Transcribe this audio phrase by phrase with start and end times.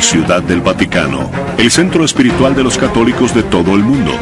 [0.00, 4.12] Ciudad del Vaticano, el centro espiritual de los católicos de todo el mundo.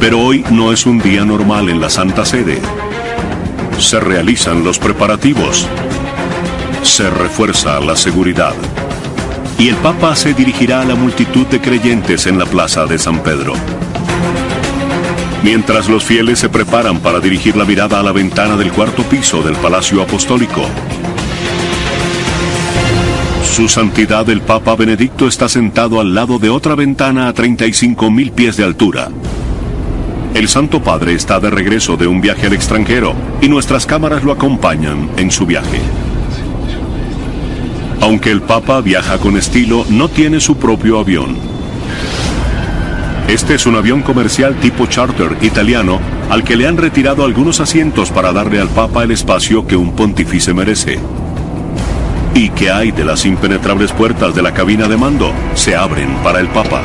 [0.00, 2.60] Pero hoy no es un día normal en la Santa Sede.
[3.78, 5.66] Se realizan los preparativos.
[6.82, 8.54] Se refuerza la seguridad.
[9.58, 13.22] Y el Papa se dirigirá a la multitud de creyentes en la Plaza de San
[13.22, 13.54] Pedro.
[15.42, 19.42] Mientras los fieles se preparan para dirigir la mirada a la ventana del cuarto piso
[19.42, 20.66] del Palacio Apostólico,
[23.54, 28.32] su Santidad el Papa Benedicto está sentado al lado de otra ventana a 35 mil
[28.32, 29.10] pies de altura.
[30.34, 34.32] El Santo Padre está de regreso de un viaje al extranjero y nuestras cámaras lo
[34.32, 35.78] acompañan en su viaje.
[38.00, 41.36] Aunque el Papa viaja con estilo, no tiene su propio avión.
[43.28, 48.10] Este es un avión comercial tipo charter italiano al que le han retirado algunos asientos
[48.10, 50.98] para darle al Papa el espacio que un pontífice merece.
[52.34, 55.32] ¿Y qué hay de las impenetrables puertas de la cabina de mando?
[55.54, 56.82] Se abren para el Papa.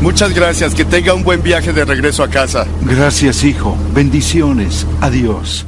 [0.00, 2.66] Muchas gracias, que tenga un buen viaje de regreso a casa.
[2.82, 3.76] Gracias, hijo.
[3.92, 4.86] Bendiciones.
[5.00, 5.66] Adiós.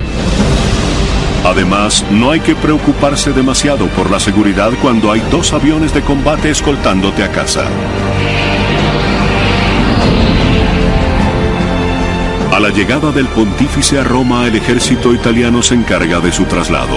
[1.45, 6.51] Además, no hay que preocuparse demasiado por la seguridad cuando hay dos aviones de combate
[6.51, 7.65] escoltándote a casa.
[12.53, 16.97] A la llegada del pontífice a Roma, el ejército italiano se encarga de su traslado.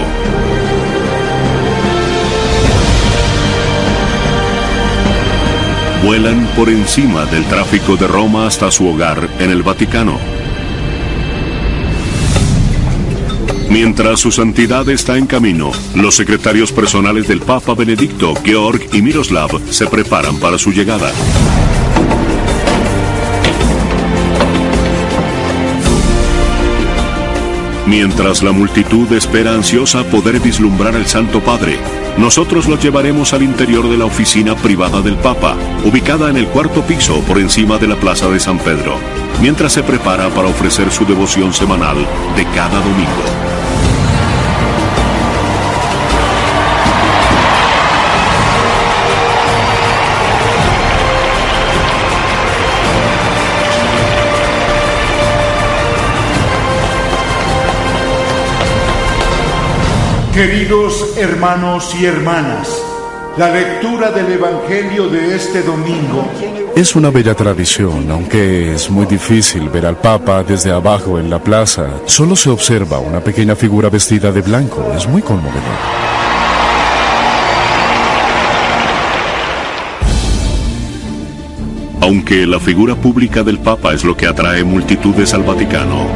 [6.02, 10.18] Vuelan por encima del tráfico de Roma hasta su hogar en el Vaticano.
[13.68, 19.50] Mientras su santidad está en camino, los secretarios personales del Papa Benedicto, Georg y Miroslav,
[19.70, 21.12] se preparan para su llegada.
[27.90, 31.76] Mientras la multitud espera ansiosa poder vislumbrar al Santo Padre,
[32.16, 36.82] nosotros lo llevaremos al interior de la oficina privada del Papa, ubicada en el cuarto
[36.82, 38.94] piso por encima de la Plaza de San Pedro,
[39.42, 41.96] mientras se prepara para ofrecer su devoción semanal
[42.36, 43.39] de cada domingo.
[60.32, 62.80] Queridos hermanos y hermanas,
[63.36, 66.24] la lectura del Evangelio de este domingo
[66.76, 71.40] Es una bella tradición, aunque es muy difícil ver al Papa desde abajo en la
[71.40, 71.88] plaza.
[72.06, 74.92] Solo se observa una pequeña figura vestida de blanco.
[74.96, 75.60] Es muy conmovedor.
[82.00, 86.06] Aunque la figura pública del Papa es lo que atrae multitudes al Vaticano,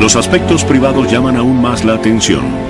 [0.00, 2.67] los aspectos privados llaman aún más la atención.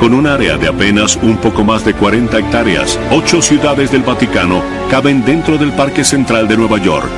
[0.00, 4.62] Con un área de apenas un poco más de 40 hectáreas, ocho ciudades del Vaticano
[4.90, 7.08] caben dentro del Parque Central de Nueva York.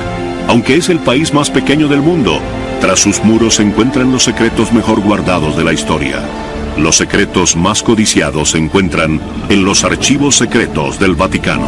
[0.47, 2.39] Aunque es el país más pequeño del mundo,
[2.79, 6.21] tras sus muros se encuentran los secretos mejor guardados de la historia.
[6.77, 9.19] Los secretos más codiciados se encuentran
[9.49, 11.67] en los archivos secretos del Vaticano.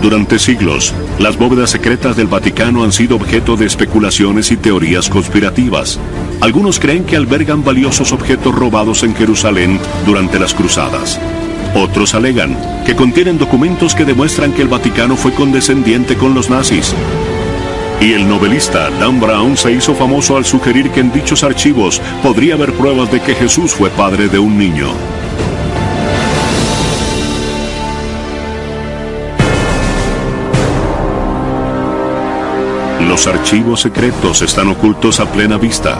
[0.00, 5.98] Durante siglos, las bóvedas secretas del Vaticano han sido objeto de especulaciones y teorías conspirativas.
[6.40, 11.18] Algunos creen que albergan valiosos objetos robados en Jerusalén durante las cruzadas.
[11.74, 16.94] Otros alegan que contienen documentos que demuestran que el Vaticano fue condescendiente con los nazis.
[18.00, 22.54] Y el novelista Dan Brown se hizo famoso al sugerir que en dichos archivos podría
[22.54, 24.88] haber pruebas de que Jesús fue padre de un niño.
[33.16, 35.98] Los archivos secretos están ocultos a plena vista.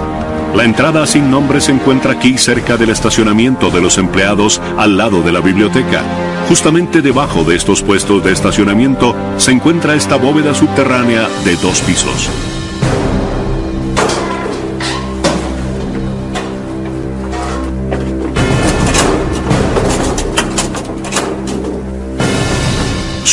[0.55, 5.23] La entrada sin nombre se encuentra aquí cerca del estacionamiento de los empleados al lado
[5.23, 6.03] de la biblioteca.
[6.51, 12.29] Justamente debajo de estos puestos de estacionamiento se encuentra esta bóveda subterránea de dos pisos.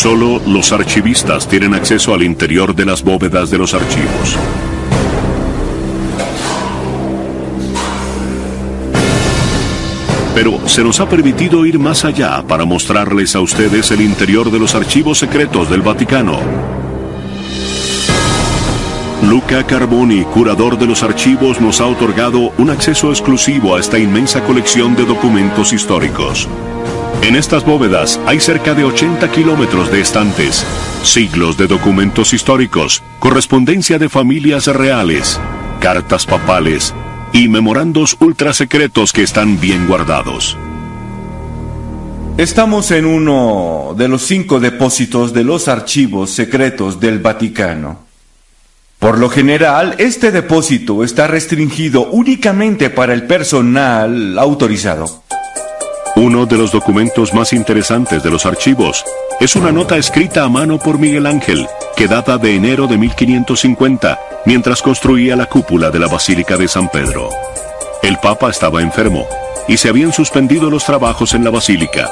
[0.04, 4.38] Solo los archivistas tienen acceso al interior de las bóvedas de los archivos.
[10.36, 14.60] Pero se nos ha permitido ir más allá para mostrarles a ustedes el interior de
[14.60, 16.38] los archivos secretos del Vaticano.
[19.22, 24.44] Luca Carboni, curador de los archivos, nos ha otorgado un acceso exclusivo a esta inmensa
[24.44, 26.50] colección de documentos históricos.
[27.24, 30.66] En estas bóvedas hay cerca de 80 kilómetros de estantes,
[31.04, 35.40] siglos de documentos históricos, correspondencia de familias reales,
[35.80, 36.94] cartas papales
[37.32, 40.58] y memorandos ultrasecretos que están bien guardados.
[42.38, 48.00] Estamos en uno de los cinco depósitos de los archivos secretos del Vaticano.
[49.00, 55.23] Por lo general, este depósito está restringido únicamente para el personal autorizado.
[56.16, 59.04] Uno de los documentos más interesantes de los archivos
[59.40, 61.68] es una nota escrita a mano por Miguel Ángel,
[61.98, 66.88] que data de enero de 1550, mientras construía la cúpula de la Basílica de San
[66.90, 67.30] Pedro.
[68.04, 69.26] El Papa estaba enfermo
[69.68, 72.08] y se habían suspendido los trabajos en la basílica,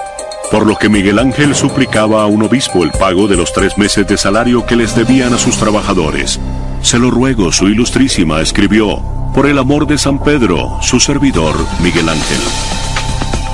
[0.49, 4.07] por lo que Miguel Ángel suplicaba a un obispo el pago de los tres meses
[4.07, 6.39] de salario que les debían a sus trabajadores.
[6.81, 8.99] Se lo ruego, su ilustrísima, escribió,
[9.35, 12.41] por el amor de San Pedro, su servidor Miguel Ángel.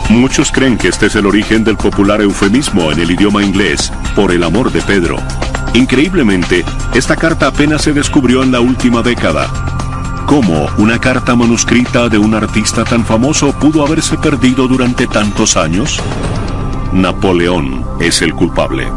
[0.10, 4.32] Muchos creen que este es el origen del popular eufemismo en el idioma inglés, por
[4.32, 5.18] el amor de Pedro.
[5.74, 6.64] Increíblemente,
[6.94, 9.48] esta carta apenas se descubrió en la última década.
[10.26, 16.02] ¿Cómo una carta manuscrita de un artista tan famoso pudo haberse perdido durante tantos años?
[16.94, 18.88] Napoleón es el culpable.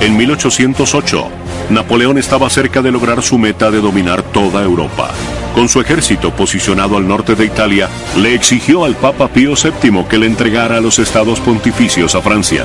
[0.00, 1.28] En 1808,
[1.70, 5.10] Napoleón estaba cerca de lograr su meta de dominar toda Europa.
[5.54, 10.16] Con su ejército posicionado al norte de Italia, le exigió al Papa Pío VII que
[10.16, 12.64] le entregara los estados pontificios a Francia.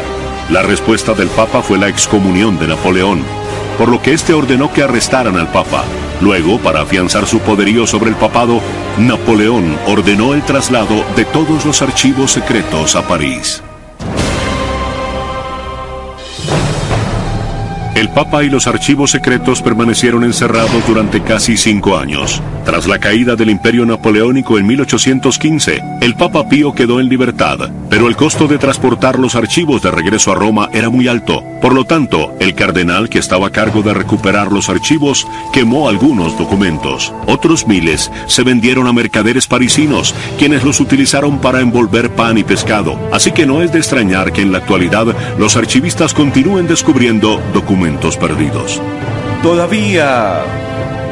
[0.50, 3.24] La respuesta del Papa fue la excomunión de Napoleón,
[3.78, 5.84] por lo que éste ordenó que arrestaran al Papa.
[6.22, 8.62] Luego, para afianzar su poderío sobre el papado,
[8.98, 13.62] Napoleón ordenó el traslado de todos los archivos secretos a París.
[17.98, 22.44] El Papa y los archivos secretos permanecieron encerrados durante casi cinco años.
[22.64, 28.08] Tras la caída del Imperio Napoleónico en 1815, el Papa Pío quedó en libertad, pero
[28.08, 31.44] el costo de transportar los archivos de regreso a Roma era muy alto.
[31.60, 36.38] Por lo tanto, el cardenal que estaba a cargo de recuperar los archivos quemó algunos
[36.38, 37.12] documentos.
[37.26, 43.00] Otros miles se vendieron a mercaderes parisinos, quienes los utilizaron para envolver pan y pescado.
[43.12, 45.08] Así que no es de extrañar que en la actualidad
[45.40, 47.87] los archivistas continúen descubriendo documentos
[48.18, 48.82] perdidos.
[49.42, 50.42] Todavía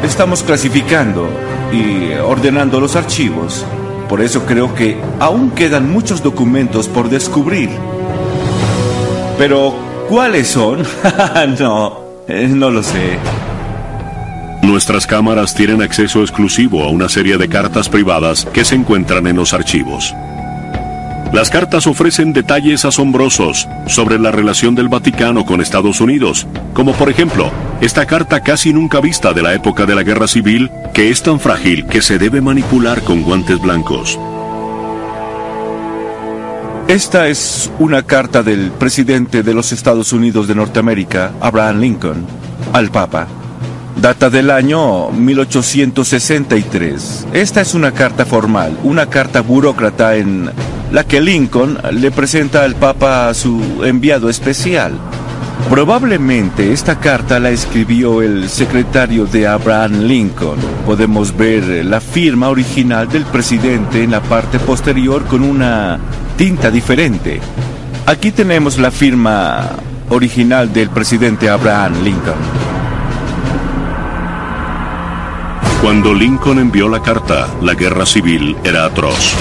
[0.03, 1.27] estamos clasificando
[1.71, 3.65] y ordenando los archivos.
[4.09, 7.69] Por eso creo que aún quedan muchos documentos por descubrir.
[9.37, 9.75] Pero,
[10.09, 10.83] ¿cuáles son?
[11.59, 13.17] no, eh, no lo sé.
[14.61, 19.35] Nuestras cámaras tienen acceso exclusivo a una serie de cartas privadas que se encuentran en
[19.35, 20.13] los archivos.
[21.35, 27.09] Las cartas ofrecen detalles asombrosos sobre la relación del Vaticano con Estados Unidos, como por
[27.09, 27.51] ejemplo,
[27.81, 31.41] esta carta casi nunca vista de la época de la Guerra Civil, que es tan
[31.41, 34.17] frágil que se debe manipular con guantes blancos.
[36.87, 42.25] Esta es una carta del presidente de los Estados Unidos de Norteamérica, Abraham Lincoln,
[42.71, 43.27] al Papa.
[44.01, 47.27] Data del año 1863.
[47.33, 50.51] Esta es una carta formal, una carta burócrata en
[50.91, 54.99] la que Lincoln le presenta al Papa a su enviado especial.
[55.69, 60.59] Probablemente esta carta la escribió el secretario de Abraham Lincoln.
[60.85, 65.97] Podemos ver la firma original del presidente en la parte posterior con una
[66.37, 67.39] tinta diferente.
[68.05, 69.71] Aquí tenemos la firma
[70.09, 72.84] original del presidente Abraham Lincoln.
[75.85, 79.35] Cuando Lincoln envió la carta, la guerra civil era atroz.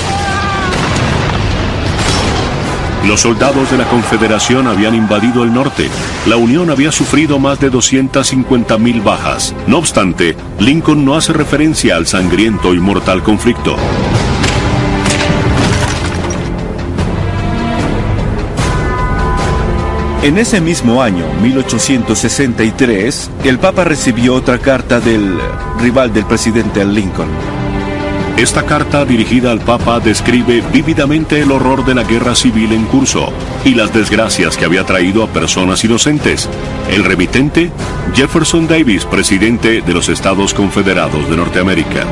[3.09, 5.89] Los soldados de la Confederación habían invadido el norte.
[6.27, 9.55] La Unión había sufrido más de 250.000 bajas.
[9.67, 13.79] No obstante, Lincoln no hace referencia al sangriento y mortal conflicto.
[20.25, 25.39] En ese mismo año, 1863, el Papa recibió otra carta del
[25.79, 27.29] rival del presidente Lincoln.
[28.39, 33.35] Esta carta dirigida al Papa describe vívidamente el horror de la guerra civil en curso
[33.67, 36.49] y las desgracias que había traído a personas inocentes.
[36.91, 37.71] El remitente,
[38.15, 42.07] Jefferson Davis, presidente de los Estados Confederados de Norteamérica.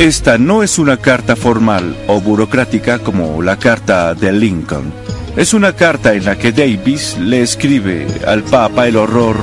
[0.00, 5.07] Esta no es una carta formal o burocrática como la carta de Lincoln.
[5.38, 9.36] Es una carta en la que Davis le escribe al Papa el horror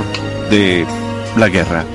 [0.50, 0.86] de
[1.38, 1.86] la guerra.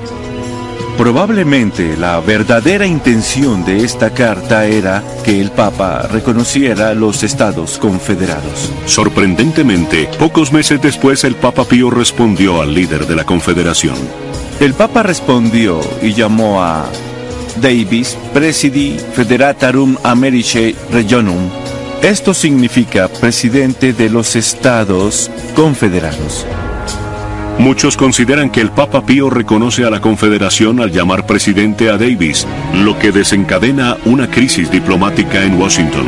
[0.97, 8.71] Probablemente la verdadera intención de esta carta era que el Papa reconociera los Estados Confederados.
[8.87, 13.95] Sorprendentemente, pocos meses después el Papa Pío respondió al líder de la Confederación.
[14.59, 16.89] El Papa respondió y llamó a
[17.61, 21.60] Davis Presidi Federatarum Americae Regionum.
[22.03, 26.47] Esto significa presidente de los Estados Confederados.
[27.59, 32.47] Muchos consideran que el Papa Pío reconoce a la Confederación al llamar presidente a Davis,
[32.73, 36.07] lo que desencadena una crisis diplomática en Washington.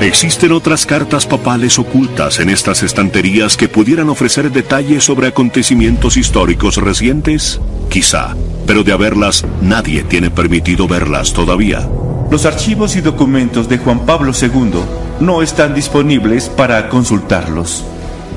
[0.00, 6.78] ¿Existen otras cartas papales ocultas en estas estanterías que pudieran ofrecer detalles sobre acontecimientos históricos
[6.78, 7.60] recientes?
[7.88, 8.34] Quizá,
[8.66, 11.88] pero de haberlas, nadie tiene permitido verlas todavía.
[12.34, 14.80] Los archivos y documentos de Juan Pablo II
[15.20, 17.84] no están disponibles para consultarlos.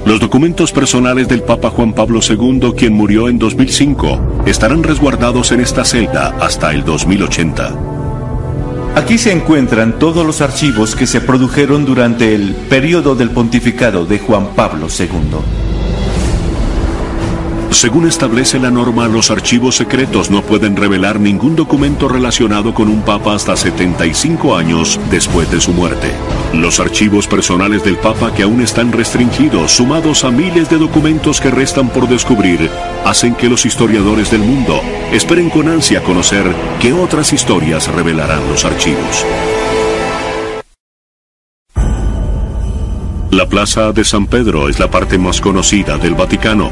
[0.06, 5.62] Los documentos personales del Papa Juan Pablo II, quien murió en 2005, estarán resguardados en
[5.62, 7.76] esta celda hasta el 2080.
[8.94, 14.20] Aquí se encuentran todos los archivos que se produjeron durante el periodo del pontificado de
[14.20, 15.67] Juan Pablo II.
[17.72, 23.02] Según establece la norma, los archivos secretos no pueden revelar ningún documento relacionado con un
[23.02, 26.12] papa hasta 75 años después de su muerte.
[26.54, 31.52] Los archivos personales del papa que aún están restringidos, sumados a miles de documentos que
[31.52, 32.70] restan por descubrir,
[33.06, 34.82] hacen que los historiadores del mundo
[35.12, 36.46] esperen con ansia conocer
[36.80, 39.26] qué otras historias revelarán los archivos.
[43.30, 46.72] La Plaza de San Pedro es la parte más conocida del Vaticano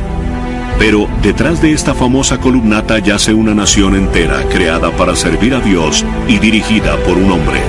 [0.77, 6.05] pero detrás de esta famosa columnata yace una nación entera creada para servir a Dios
[6.27, 7.61] y dirigida por un hombre.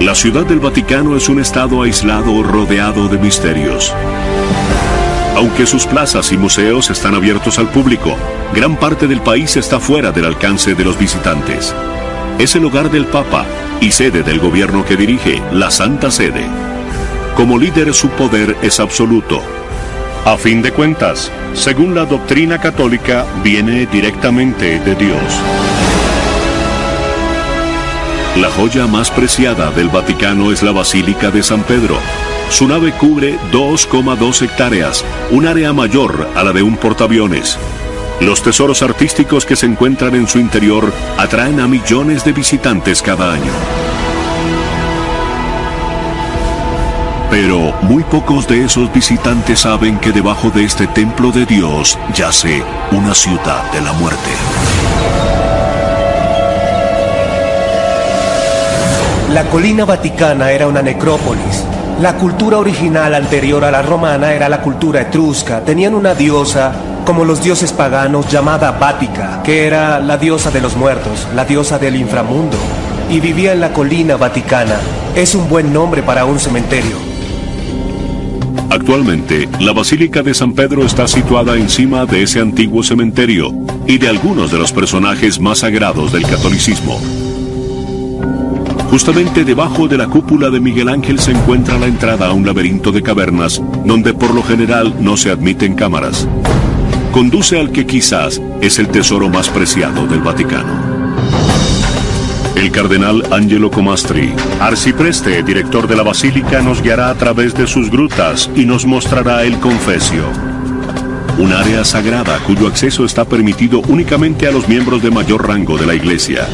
[0.00, 3.92] La ciudad del Vaticano es un estado aislado rodeado de misterios.
[5.36, 8.16] Aunque sus plazas y museos están abiertos al público,
[8.54, 11.74] gran parte del país está fuera del alcance de los visitantes.
[12.38, 13.44] Es el hogar del Papa
[13.80, 16.67] y sede del gobierno que dirige, la Santa Sede.
[17.38, 19.40] Como líder su poder es absoluto.
[20.24, 25.22] A fin de cuentas, según la doctrina católica, viene directamente de Dios.
[28.38, 31.96] La joya más preciada del Vaticano es la Basílica de San Pedro.
[32.50, 37.56] Su nave cubre 2,2 hectáreas, un área mayor a la de un portaaviones.
[38.20, 43.32] Los tesoros artísticos que se encuentran en su interior atraen a millones de visitantes cada
[43.32, 43.52] año.
[47.30, 52.62] Pero muy pocos de esos visitantes saben que debajo de este templo de Dios yace
[52.90, 54.30] una ciudad de la muerte.
[59.34, 61.64] La colina vaticana era una necrópolis.
[62.00, 65.60] La cultura original anterior a la romana era la cultura etrusca.
[65.60, 66.72] Tenían una diosa,
[67.04, 71.78] como los dioses paganos, llamada Vática, que era la diosa de los muertos, la diosa
[71.78, 72.56] del inframundo.
[73.10, 74.76] Y vivía en la colina vaticana.
[75.14, 77.07] Es un buen nombre para un cementerio.
[78.70, 83.54] Actualmente, la Basílica de San Pedro está situada encima de ese antiguo cementerio
[83.86, 87.00] y de algunos de los personajes más sagrados del catolicismo.
[88.90, 92.92] Justamente debajo de la cúpula de Miguel Ángel se encuentra la entrada a un laberinto
[92.92, 96.26] de cavernas donde por lo general no se admiten cámaras.
[97.12, 100.87] Conduce al que quizás es el tesoro más preciado del Vaticano.
[102.58, 107.88] El cardenal Angelo Comastri, arcipreste, director de la basílica, nos guiará a través de sus
[107.88, 110.24] grutas y nos mostrará el confesio.
[111.38, 115.86] Un área sagrada cuyo acceso está permitido únicamente a los miembros de mayor rango de
[115.86, 116.48] la iglesia.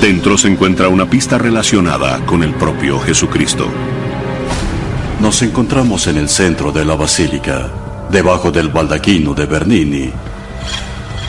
[0.00, 3.68] Dentro se encuentra una pista relacionada con el propio Jesucristo.
[5.20, 7.70] Nos encontramos en el centro de la basílica,
[8.10, 10.10] debajo del baldaquino de Bernini,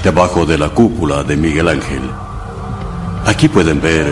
[0.05, 2.26] debajo de la cúpula de Miguel Ángel.
[3.27, 4.05] Aquí pueden ver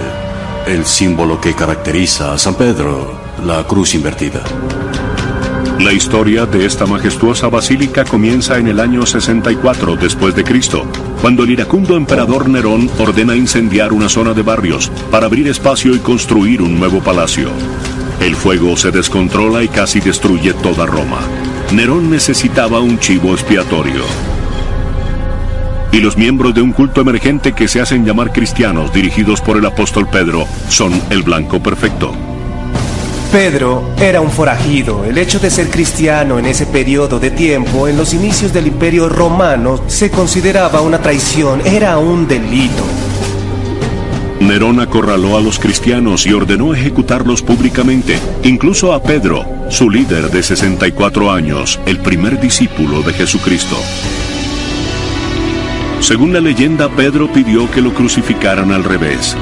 [0.68, 4.44] el símbolo que caracteriza a San Pedro, la cruz invertida.
[5.80, 10.84] La historia de esta majestuosa basílica comienza en el año 64 después de Cristo,
[11.22, 16.00] cuando el iracundo emperador Nerón ordena incendiar una zona de barrios para abrir espacio y
[16.00, 17.52] construir un nuevo palacio.
[18.20, 21.22] El fuego se descontrola y casi destruye toda Roma.
[21.72, 24.35] Nerón necesitaba un chivo expiatorio
[25.96, 29.66] y los miembros de un culto emergente que se hacen llamar cristianos dirigidos por el
[29.66, 32.14] apóstol Pedro son el blanco perfecto.
[33.32, 35.06] Pedro era un forajido.
[35.06, 39.08] El hecho de ser cristiano en ese periodo de tiempo, en los inicios del imperio
[39.08, 42.84] romano, se consideraba una traición, era un delito.
[44.42, 50.44] Nerón acorraló a los cristianos y ordenó ejecutarlos públicamente, incluso a Pedro, su líder de
[50.44, 53.78] 64 años, el primer discípulo de Jesucristo.
[56.06, 59.36] Según la leyenda, Pedro pidió que lo crucificaran al revés.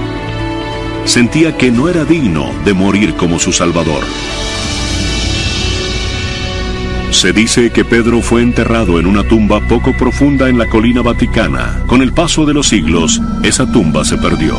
[1.03, 4.01] Sentía que no era digno de morir como su Salvador.
[7.11, 11.83] Se dice que Pedro fue enterrado en una tumba poco profunda en la colina vaticana.
[11.85, 14.55] Con el paso de los siglos, esa tumba se perdió.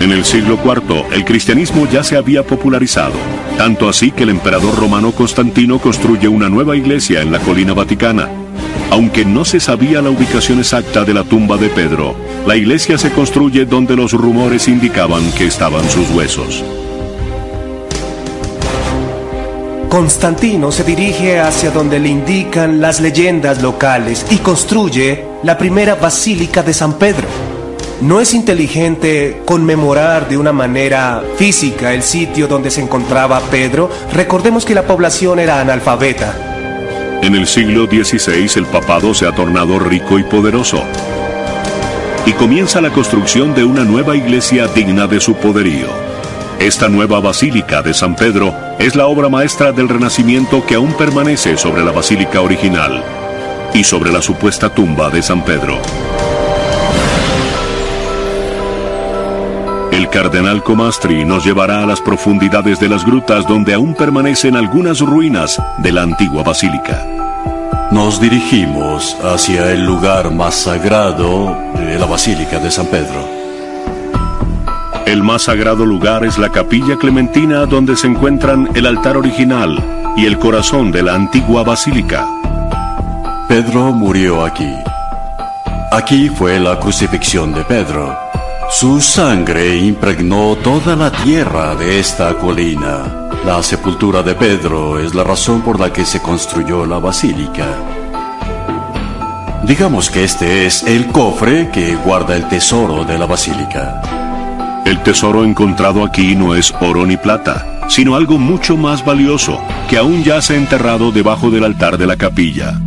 [0.00, 3.14] En el siglo IV, el cristianismo ya se había popularizado,
[3.56, 8.28] tanto así que el emperador romano Constantino construye una nueva iglesia en la colina vaticana.
[8.90, 12.14] Aunque no se sabía la ubicación exacta de la tumba de Pedro,
[12.46, 16.62] la iglesia se construye donde los rumores indicaban que estaban sus huesos.
[19.88, 26.62] Constantino se dirige hacia donde le indican las leyendas locales y construye la primera basílica
[26.62, 27.26] de San Pedro.
[28.02, 33.90] No es inteligente conmemorar de una manera física el sitio donde se encontraba Pedro.
[34.12, 37.18] Recordemos que la población era analfabeta.
[37.22, 40.82] En el siglo XVI el papado se ha tornado rico y poderoso.
[42.26, 45.86] Y comienza la construcción de una nueva iglesia digna de su poderío.
[46.58, 51.56] Esta nueva basílica de San Pedro es la obra maestra del Renacimiento que aún permanece
[51.56, 53.02] sobre la basílica original
[53.72, 55.80] y sobre la supuesta tumba de San Pedro.
[60.06, 65.00] El cardenal Comastri nos llevará a las profundidades de las grutas donde aún permanecen algunas
[65.00, 67.04] ruinas de la antigua basílica.
[67.90, 73.28] Nos dirigimos hacia el lugar más sagrado de la Basílica de San Pedro.
[75.06, 79.76] El más sagrado lugar es la capilla clementina donde se encuentran el altar original
[80.16, 82.28] y el corazón de la antigua basílica.
[83.48, 84.72] Pedro murió aquí.
[85.90, 88.25] Aquí fue la crucifixión de Pedro.
[88.68, 93.28] Su sangre impregnó toda la tierra de esta colina.
[93.44, 97.64] La sepultura de Pedro es la razón por la que se construyó la basílica.
[99.62, 104.02] Digamos que este es el cofre que guarda el tesoro de la basílica.
[104.84, 109.96] El tesoro encontrado aquí no es oro ni plata, sino algo mucho más valioso, que
[109.96, 112.80] aún yace enterrado debajo del altar de la capilla.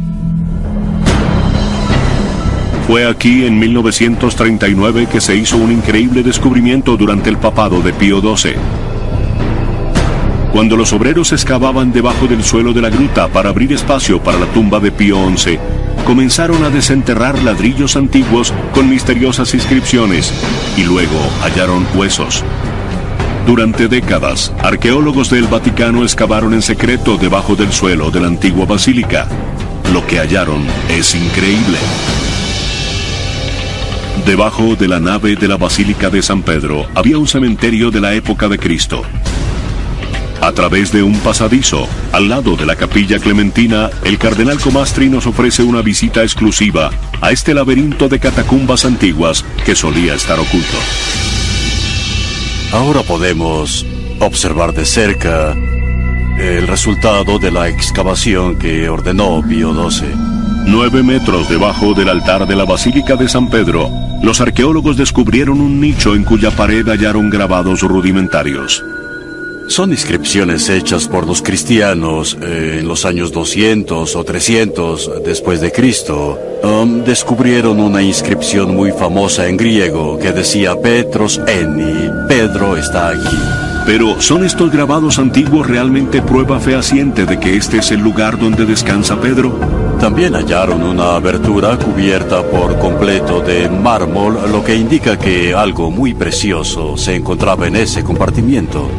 [2.90, 8.20] Fue aquí en 1939 que se hizo un increíble descubrimiento durante el papado de Pío
[8.20, 8.56] XII.
[10.52, 14.48] Cuando los obreros excavaban debajo del suelo de la gruta para abrir espacio para la
[14.48, 15.60] tumba de Pío XI,
[16.04, 20.34] comenzaron a desenterrar ladrillos antiguos con misteriosas inscripciones
[20.76, 22.44] y luego hallaron huesos.
[23.46, 29.28] Durante décadas, arqueólogos del Vaticano excavaron en secreto debajo del suelo de la antigua basílica.
[29.94, 31.78] Lo que hallaron es increíble.
[34.30, 38.14] Debajo de la nave de la Basílica de San Pedro había un cementerio de la
[38.14, 39.02] época de Cristo.
[40.40, 45.26] A través de un pasadizo, al lado de la capilla clementina, el cardenal Comastri nos
[45.26, 50.78] ofrece una visita exclusiva a este laberinto de catacumbas antiguas que solía estar oculto.
[52.72, 53.84] Ahora podemos
[54.20, 55.56] observar de cerca
[56.38, 60.39] el resultado de la excavación que ordenó Pío XII.
[60.66, 63.90] Nueve metros debajo del altar de la Basílica de San Pedro,
[64.22, 68.84] los arqueólogos descubrieron un nicho en cuya pared hallaron grabados rudimentarios.
[69.70, 75.72] Son inscripciones hechas por los cristianos eh, en los años 200 o 300 después de
[75.72, 76.40] Cristo.
[76.64, 83.59] Um, descubrieron una inscripción muy famosa en griego que decía Petros Eni, Pedro está aquí.
[83.86, 88.66] Pero ¿son estos grabados antiguos realmente prueba fehaciente de que este es el lugar donde
[88.66, 89.60] descansa Pedro?
[90.00, 96.14] También hallaron una abertura cubierta por completo de mármol, lo que indica que algo muy
[96.14, 98.90] precioso se encontraba en ese compartimiento.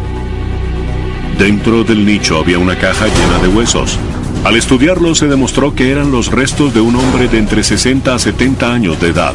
[1.38, 3.98] Dentro del nicho había una caja llena de huesos.
[4.44, 8.18] Al estudiarlo se demostró que eran los restos de un hombre de entre 60 a
[8.18, 9.34] 70 años de edad,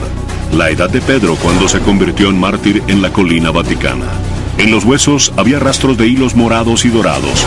[0.54, 4.06] la edad de Pedro cuando se convirtió en mártir en la colina vaticana.
[4.58, 7.46] En los huesos había rastros de hilos morados y dorados,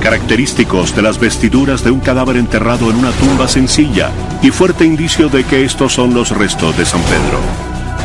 [0.00, 4.10] característicos de las vestiduras de un cadáver enterrado en una tumba sencilla
[4.42, 7.38] y fuerte indicio de que estos son los restos de San Pedro.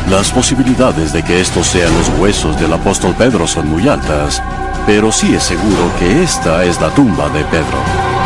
[0.08, 4.40] Las posibilidades de que estos sean los huesos del apóstol Pedro son muy altas,
[4.86, 8.23] pero sí es seguro que esta es la tumba de Pedro.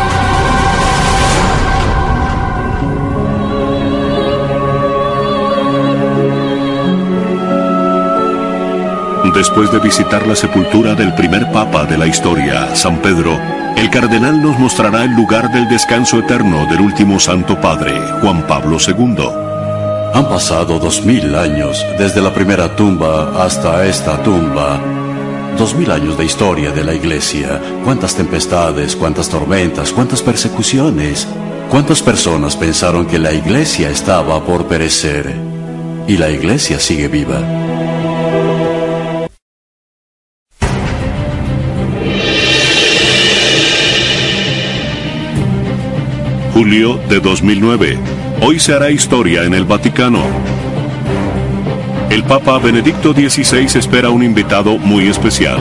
[9.33, 13.37] Después de visitar la sepultura del primer papa de la historia, San Pedro,
[13.77, 18.77] el cardenal nos mostrará el lugar del descanso eterno del último Santo Padre, Juan Pablo
[18.85, 19.29] II.
[20.13, 24.79] Han pasado dos mil años desde la primera tumba hasta esta tumba.
[25.57, 27.61] Dos mil años de historia de la iglesia.
[27.85, 31.27] Cuántas tempestades, cuántas tormentas, cuántas persecuciones.
[31.69, 35.35] Cuántas personas pensaron que la iglesia estaba por perecer.
[36.07, 37.39] Y la iglesia sigue viva.
[46.69, 47.97] De 2009.
[48.41, 50.21] Hoy se hará historia en el Vaticano.
[52.11, 55.57] El Papa Benedicto XVI espera un invitado muy especial.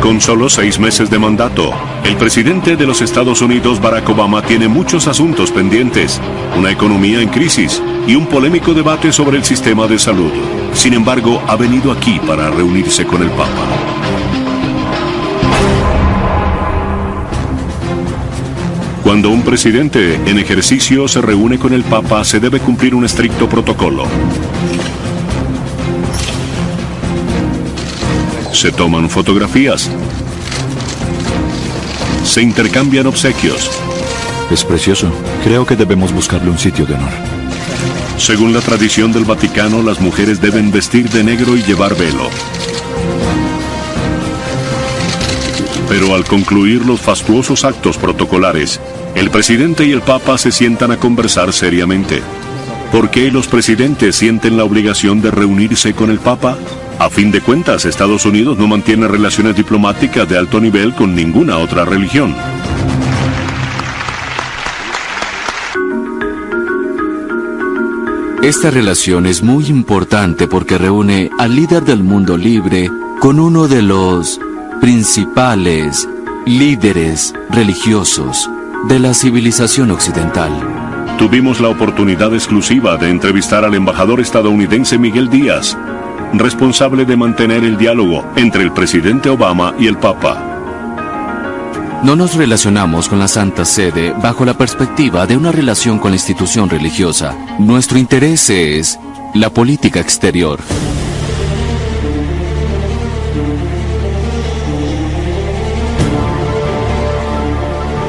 [0.00, 1.72] Con solo seis meses de mandato,
[2.04, 6.20] el presidente de los Estados Unidos, Barack Obama, tiene muchos asuntos pendientes,
[6.56, 10.30] una economía en crisis y un polémico debate sobre el sistema de salud.
[10.74, 14.05] Sin embargo, ha venido aquí para reunirse con el Papa.
[19.06, 23.48] Cuando un presidente en ejercicio se reúne con el Papa, se debe cumplir un estricto
[23.48, 24.04] protocolo.
[28.52, 29.88] Se toman fotografías.
[32.24, 33.70] Se intercambian obsequios.
[34.50, 35.12] Es precioso.
[35.44, 37.12] Creo que debemos buscarle un sitio de honor.
[38.18, 42.28] Según la tradición del Vaticano, las mujeres deben vestir de negro y llevar velo.
[45.88, 48.80] Pero al concluir los fastuosos actos protocolares,
[49.14, 52.22] el presidente y el papa se sientan a conversar seriamente.
[52.92, 56.56] ¿Por qué los presidentes sienten la obligación de reunirse con el papa?
[56.98, 61.58] A fin de cuentas, Estados Unidos no mantiene relaciones diplomáticas de alto nivel con ninguna
[61.58, 62.34] otra religión.
[68.42, 73.82] Esta relación es muy importante porque reúne al líder del mundo libre con uno de
[73.82, 74.40] los
[74.86, 76.08] principales
[76.46, 78.48] líderes religiosos
[78.88, 80.52] de la civilización occidental.
[81.18, 85.76] Tuvimos la oportunidad exclusiva de entrevistar al embajador estadounidense Miguel Díaz,
[86.34, 90.40] responsable de mantener el diálogo entre el presidente Obama y el Papa.
[92.04, 96.16] No nos relacionamos con la Santa Sede bajo la perspectiva de una relación con la
[96.16, 97.34] institución religiosa.
[97.58, 99.00] Nuestro interés es
[99.34, 100.60] la política exterior.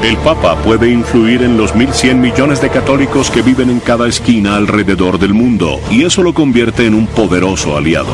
[0.02, 4.54] El Papa puede influir en los 1.100 millones de católicos que viven en cada esquina
[4.54, 8.12] alrededor del mundo, y eso lo convierte en un poderoso aliado.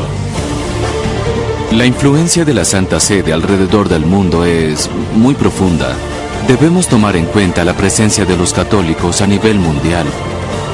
[1.71, 5.95] La influencia de la Santa Sede alrededor del mundo es muy profunda.
[6.47, 10.07] Debemos tomar en cuenta la presencia de los católicos a nivel mundial.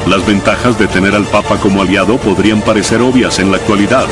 [0.08, 4.06] Las ventajas de tener al Papa como aliado podrían parecer obvias en la actualidad.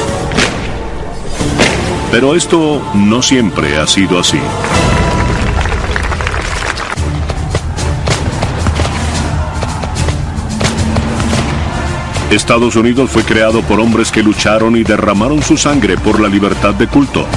[2.11, 4.39] Pero esto no siempre ha sido así.
[12.31, 16.75] Estados Unidos fue creado por hombres que lucharon y derramaron su sangre por la libertad
[16.75, 17.27] de culto.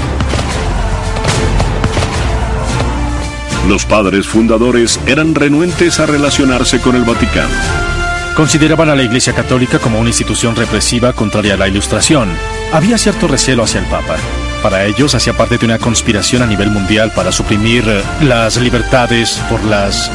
[3.68, 7.54] Los padres fundadores eran renuentes a relacionarse con el Vaticano.
[8.36, 12.28] Consideraban a la Iglesia Católica como una institución represiva contraria a la Ilustración.
[12.72, 14.16] Había cierto recelo hacia el Papa.
[14.62, 17.84] Para ellos hacía parte de una conspiración a nivel mundial para suprimir
[18.20, 20.10] las libertades por las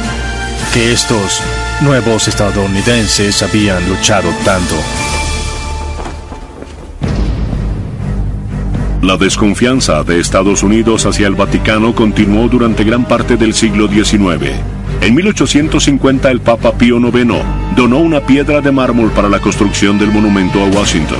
[0.72, 1.42] que estos
[1.82, 4.74] nuevos estadounidenses habían luchado tanto.
[9.02, 14.52] La desconfianza de Estados Unidos hacia el Vaticano continuó durante gran parte del siglo XIX.
[15.00, 17.34] En 1850 el Papa Pío IX
[17.76, 21.18] donó una piedra de mármol para la construcción del monumento a Washington.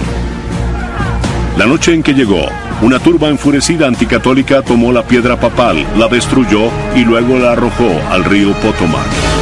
[1.57, 2.47] La noche en que llegó,
[2.83, 8.25] una turba enfurecida anticatólica tomó la piedra papal, la destruyó y luego la arrojó al
[8.25, 9.38] río Potomac.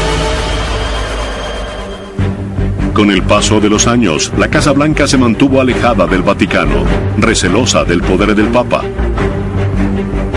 [2.96, 6.82] Con el paso de los años, la Casa Blanca se mantuvo alejada del Vaticano,
[7.18, 8.80] recelosa del poder del Papa.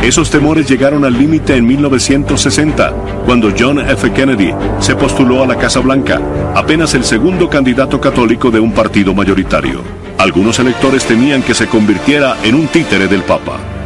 [0.04, 2.91] Esos temores llegaron al límite en 1960,
[3.26, 4.12] cuando John F.
[4.12, 6.19] Kennedy se postuló a la Casa Blanca,
[6.54, 9.82] apenas el segundo candidato católico de un partido mayoritario.
[10.17, 13.79] Algunos electores temían que se convirtiera en un títere del Papa.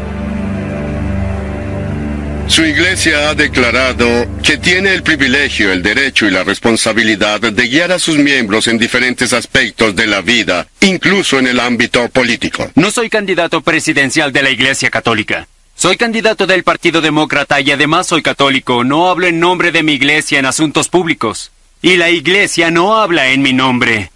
[2.54, 7.92] Su iglesia ha declarado que tiene el privilegio, el derecho y la responsabilidad de guiar
[7.92, 12.70] a sus miembros en diferentes aspectos de la vida, incluso en el ámbito político.
[12.76, 15.48] No soy candidato presidencial de la Iglesia Católica.
[15.76, 18.84] Soy candidato del Partido Demócrata y además soy católico.
[18.84, 21.50] No hablo en nombre de mi iglesia en asuntos públicos.
[21.82, 24.12] Y la iglesia no habla en mi nombre.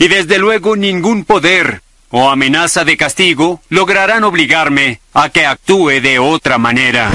[0.00, 6.18] Y desde luego ningún poder o amenaza de castigo lograrán obligarme a que actúe de
[6.18, 7.08] otra manera.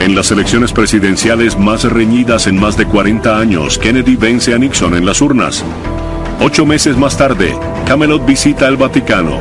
[0.00, 4.94] En las elecciones presidenciales más reñidas en más de 40 años, Kennedy vence a Nixon
[4.94, 5.62] en las urnas.
[6.40, 7.54] Ocho meses más tarde,
[7.86, 9.38] Camelot visita el Vaticano.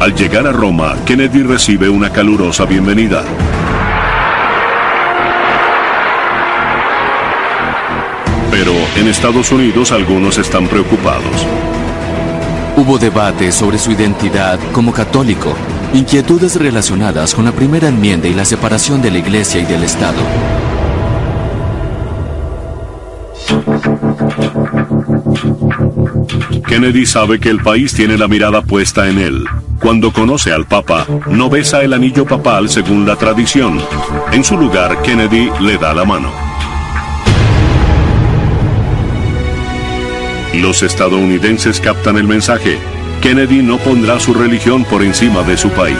[0.00, 3.22] Al llegar a Roma, Kennedy recibe una calurosa bienvenida.
[8.50, 11.46] Pero en Estados Unidos algunos están preocupados.
[12.76, 15.54] Hubo debate sobre su identidad como católico,
[15.92, 20.20] inquietudes relacionadas con la primera enmienda y la separación de la Iglesia y del Estado.
[26.66, 29.44] Kennedy sabe que el país tiene la mirada puesta en él.
[29.80, 33.78] Cuando conoce al Papa, no besa el anillo papal según la tradición.
[34.32, 36.53] En su lugar, Kennedy le da la mano.
[40.60, 42.78] Los estadounidenses captan el mensaje.
[43.20, 45.96] Kennedy no pondrá su religión por encima de su país.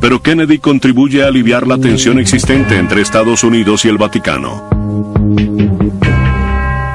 [0.00, 4.68] Pero Kennedy contribuye a aliviar la tensión existente entre Estados Unidos y el Vaticano.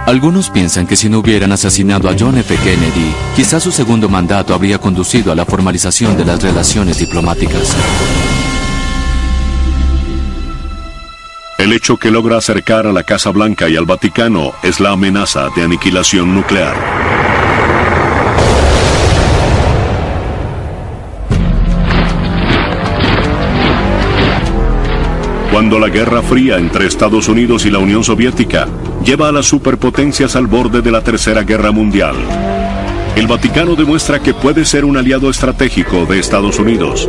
[0.06, 2.56] Algunos piensan que si no hubieran asesinado a John F.
[2.64, 7.76] Kennedy, quizás su segundo mandato habría conducido a la formalización de las relaciones diplomáticas.
[11.70, 15.50] El hecho que logra acercar a la Casa Blanca y al Vaticano es la amenaza
[15.56, 16.74] de aniquilación nuclear.
[25.52, 28.68] Cuando la Guerra Fría entre Estados Unidos y la Unión Soviética
[29.06, 32.16] lleva a las superpotencias al borde de la Tercera Guerra Mundial,
[33.16, 37.08] el Vaticano demuestra que puede ser un aliado estratégico de Estados Unidos.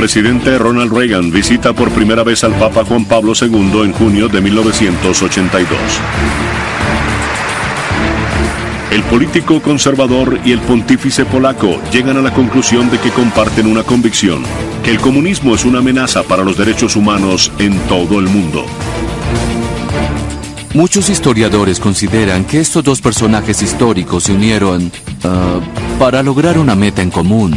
[0.00, 4.40] Presidente Ronald Reagan visita por primera vez al Papa Juan Pablo II en junio de
[4.40, 5.78] 1982.
[8.92, 13.82] El político conservador y el pontífice polaco llegan a la conclusión de que comparten una
[13.82, 14.42] convicción,
[14.82, 18.64] que el comunismo es una amenaza para los derechos humanos en todo el mundo.
[20.72, 24.90] Muchos historiadores consideran que estos dos personajes históricos se unieron
[25.24, 25.60] ah,
[25.98, 27.54] para lograr una meta en común.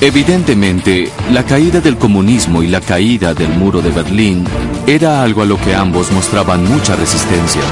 [0.00, 4.44] Evidentemente, la caída del comunismo y la caída del muro de Berlín
[4.86, 7.62] era algo a lo que ambos mostraban mucha resistencia.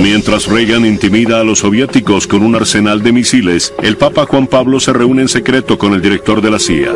[0.00, 4.80] Mientras Reagan intimida a los soviéticos con un arsenal de misiles, el Papa Juan Pablo
[4.80, 6.92] se reúne en secreto con el director de la CIA.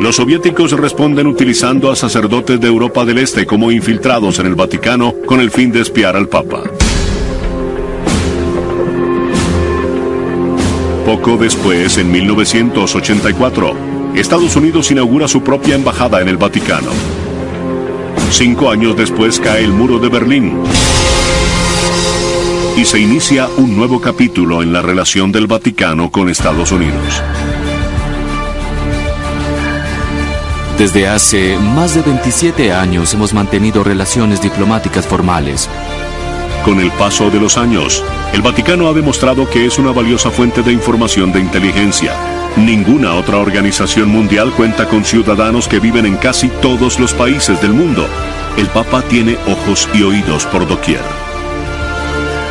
[0.00, 5.14] Los soviéticos responden utilizando a sacerdotes de Europa del Este como infiltrados en el Vaticano
[5.26, 6.62] con el fin de espiar al Papa.
[11.22, 13.76] Poco después, en 1984,
[14.16, 16.90] Estados Unidos inaugura su propia embajada en el Vaticano.
[18.32, 20.58] Cinco años después cae el muro de Berlín
[22.76, 27.22] y se inicia un nuevo capítulo en la relación del Vaticano con Estados Unidos.
[30.76, 35.68] Desde hace más de 27 años hemos mantenido relaciones diplomáticas formales.
[36.64, 40.62] Con el paso de los años, el Vaticano ha demostrado que es una valiosa fuente
[40.62, 42.12] de información de inteligencia.
[42.56, 47.72] Ninguna otra organización mundial cuenta con ciudadanos que viven en casi todos los países del
[47.72, 48.06] mundo.
[48.56, 51.00] El Papa tiene ojos y oídos por doquier.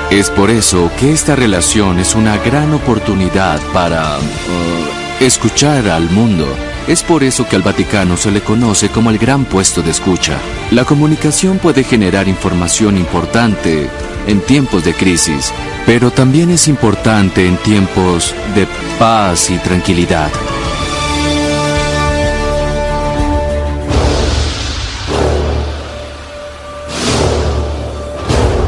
[0.10, 6.48] Es por eso que esta relación es una gran oportunidad para uh, escuchar al mundo.
[6.88, 10.40] Es por eso que al Vaticano se le conoce como el gran puesto de escucha.
[10.72, 13.88] La comunicación puede generar información importante
[14.28, 15.54] en tiempos de crisis,
[15.86, 18.68] pero también es importante en tiempos de
[18.98, 20.32] paz y tranquilidad.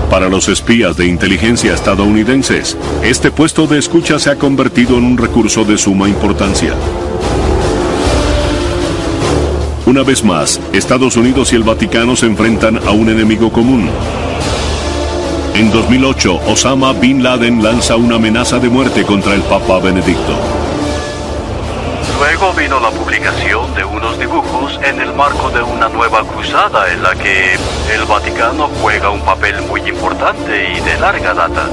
[0.09, 5.17] Para los espías de inteligencia estadounidenses, este puesto de escucha se ha convertido en un
[5.17, 6.75] recurso de suma importancia.
[9.93, 13.91] Una vez más, Estados Unidos y el Vaticano se enfrentan a un enemigo común.
[15.53, 20.35] En 2008, Osama Bin Laden lanza una amenaza de muerte contra el Papa Benedicto.
[22.17, 27.03] Luego vino la publicación de unos dibujos en el marco de una nueva cruzada en
[27.03, 27.53] la que
[27.93, 31.69] el Vaticano juega un papel muy importante y de larga data.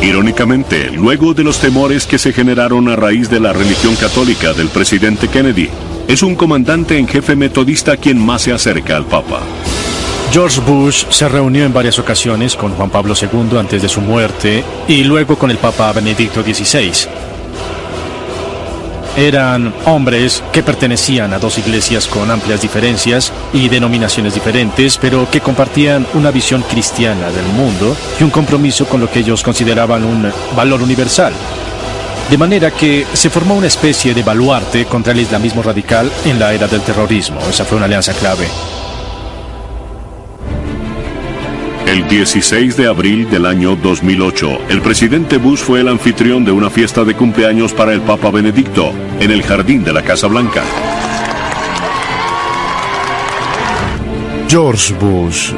[0.00, 4.68] Irónicamente, luego de los temores que se generaron a raíz de la religión católica del
[4.68, 5.70] presidente Kennedy,
[6.08, 9.40] es un comandante en jefe metodista quien más se acerca al Papa.
[10.32, 14.64] George Bush se reunió en varias ocasiones con Juan Pablo II antes de su muerte
[14.88, 17.08] y luego con el Papa Benedicto XVI.
[19.14, 25.42] Eran hombres que pertenecían a dos iglesias con amplias diferencias y denominaciones diferentes, pero que
[25.42, 30.32] compartían una visión cristiana del mundo y un compromiso con lo que ellos consideraban un
[30.56, 31.34] valor universal.
[32.32, 36.54] De manera que se formó una especie de baluarte contra el islamismo radical en la
[36.54, 37.38] era del terrorismo.
[37.40, 38.48] Esa fue una alianza clave.
[41.86, 46.70] El 16 de abril del año 2008, el presidente Bush fue el anfitrión de una
[46.70, 50.62] fiesta de cumpleaños para el Papa Benedicto en el jardín de la Casa Blanca.
[54.48, 55.52] George Bush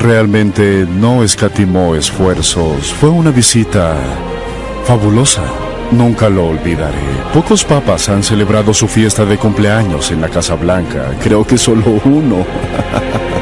[0.00, 2.92] realmente no escatimó esfuerzos.
[2.92, 3.94] Fue una visita
[4.86, 5.65] fabulosa.
[5.92, 6.98] Nunca lo olvidaré.
[7.32, 11.14] Pocos papas han celebrado su fiesta de cumpleaños en la Casa Blanca.
[11.22, 12.44] Creo que solo uno.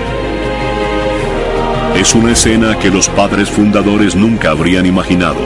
[1.98, 5.38] Es una escena que los padres fundadores nunca habrían imaginado.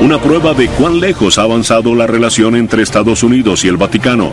[0.00, 4.32] Una prueba de cuán lejos ha avanzado la relación entre Estados Unidos y el Vaticano.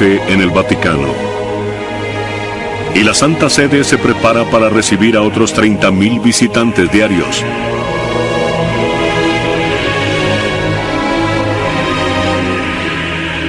[0.00, 1.14] En el Vaticano
[2.96, 7.44] y la Santa Sede se prepara para recibir a otros 30.000 visitantes diarios.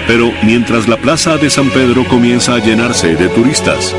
[0.05, 3.95] Pero mientras la plaza de San Pedro comienza a llenarse de turistas,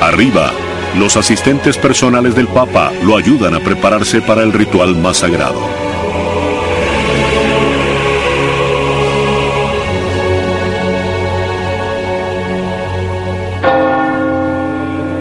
[0.00, 0.52] arriba,
[1.00, 5.91] los asistentes personales del Papa lo ayudan a prepararse para el ritual más sagrado.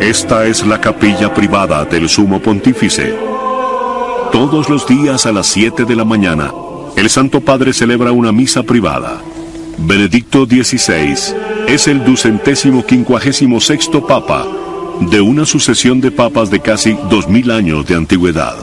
[0.01, 3.13] Esta es la capilla privada del sumo pontífice.
[4.31, 6.51] Todos los días a las 7 de la mañana,
[6.95, 9.21] el Santo Padre celebra una misa privada.
[9.77, 11.35] Benedicto XVI
[11.67, 14.47] es el ducentésimo quincuagésimo sexto Papa
[15.01, 18.55] de una sucesión de papas de casi dos mil años de antigüedad.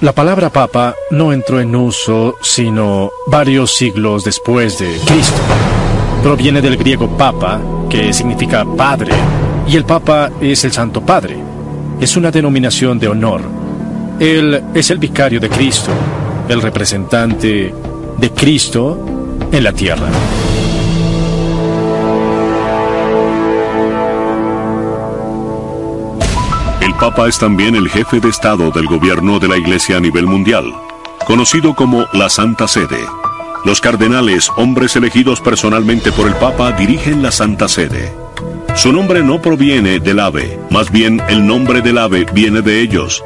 [0.00, 5.40] La palabra papa no entró en uso sino varios siglos después de Cristo.
[6.22, 9.12] Proviene del griego papa, que significa padre,
[9.66, 11.36] y el Papa es el Santo Padre.
[12.00, 13.40] Es una denominación de honor.
[14.18, 15.90] Él es el vicario de Cristo,
[16.48, 17.74] el representante
[18.18, 20.08] de Cristo en la tierra.
[26.80, 30.26] El Papa es también el jefe de Estado del gobierno de la Iglesia a nivel
[30.26, 30.64] mundial,
[31.26, 33.00] conocido como la Santa Sede.
[33.64, 38.21] Los cardenales, hombres elegidos personalmente por el Papa, dirigen la Santa Sede.
[38.74, 43.22] Su nombre no proviene del ave, más bien el nombre del ave viene de ellos.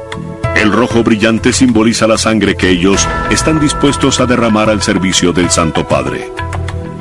[0.55, 5.49] El rojo brillante simboliza la sangre que ellos están dispuestos a derramar al servicio del
[5.49, 6.31] Santo Padre.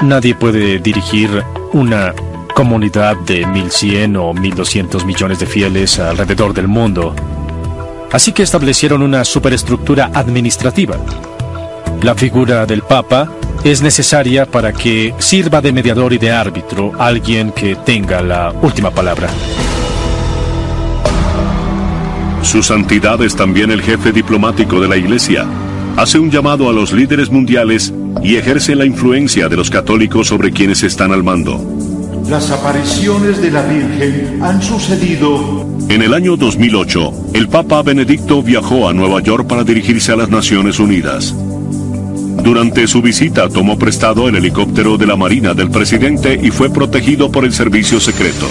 [0.02, 2.14] Nadie puede dirigir una
[2.54, 7.14] comunidad de 1100 o 1200 millones de fieles alrededor del mundo.
[8.12, 10.96] Así que establecieron una superestructura administrativa.
[12.02, 13.30] La figura del Papa
[13.64, 18.90] es necesaria para que sirva de mediador y de árbitro alguien que tenga la última
[18.90, 19.28] palabra.
[22.42, 25.46] Su santidad es también el jefe diplomático de la Iglesia.
[25.96, 30.52] Hace un llamado a los líderes mundiales y ejerce la influencia de los católicos sobre
[30.52, 31.60] quienes están al mando.
[32.28, 35.66] Las apariciones de la Virgen han sucedido.
[35.88, 40.28] En el año 2008, el Papa Benedicto viajó a Nueva York para dirigirse a las
[40.28, 41.34] Naciones Unidas.
[42.42, 47.30] Durante su visita tomó prestado el helicóptero de la Marina del presidente y fue protegido
[47.30, 48.46] por el servicio secreto.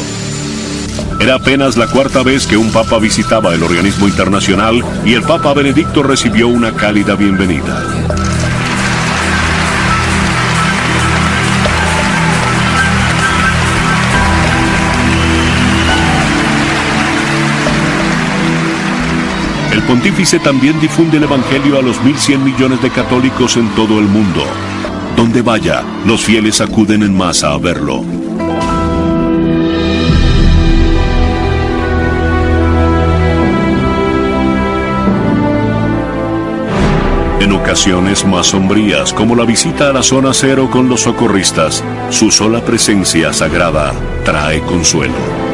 [1.19, 5.54] Era apenas la cuarta vez que un papa visitaba el organismo internacional y el Papa
[5.54, 8.35] Benedicto recibió una cálida bienvenida.
[19.86, 24.43] Pontífice también difunde el Evangelio a los 1.100 millones de católicos en todo el mundo.
[25.16, 28.03] Donde vaya, los fieles acuden en masa a verlo.
[37.39, 42.32] En ocasiones más sombrías, como la visita a la zona cero con los socorristas, su
[42.32, 43.93] sola presencia sagrada
[44.24, 45.45] trae consuelo.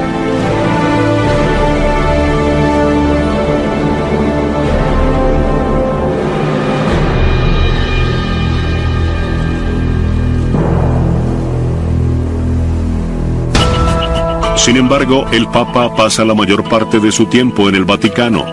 [14.61, 18.45] Sin embargo, el Papa pasa la mayor parte de su tiempo en el Vaticano.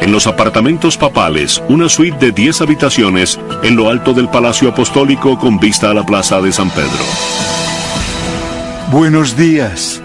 [0.00, 5.38] en los apartamentos papales, una suite de 10 habitaciones en lo alto del Palacio Apostólico
[5.38, 7.04] con vista a la Plaza de San Pedro.
[8.90, 10.02] Buenos días.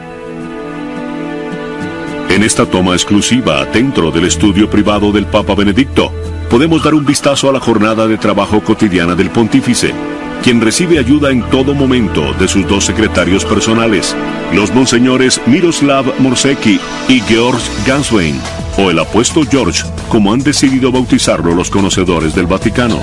[2.30, 6.14] En esta toma exclusiva dentro del estudio privado del Papa Benedicto,
[6.52, 9.96] podemos dar un vistazo a la jornada de trabajo cotidiana del pontífice,
[10.44, 14.16] quien recibe ayuda en todo momento de sus dos secretarios personales,
[14.54, 18.40] los monseñores Miroslav Morsecki y Georg Ganswein,
[18.78, 23.00] o el apuesto George, como han decidido bautizarlo los conocedores del Vaticano.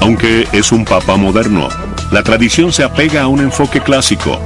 [0.00, 1.68] Aunque es un papa moderno,
[2.10, 4.38] la tradición se apega a un enfoque clásico.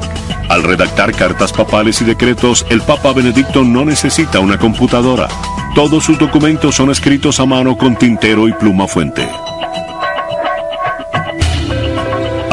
[0.48, 5.28] Al redactar cartas papales y decretos, el Papa Benedicto no necesita una computadora.
[5.74, 9.28] Todos sus documentos son escritos a mano con tintero y pluma fuente.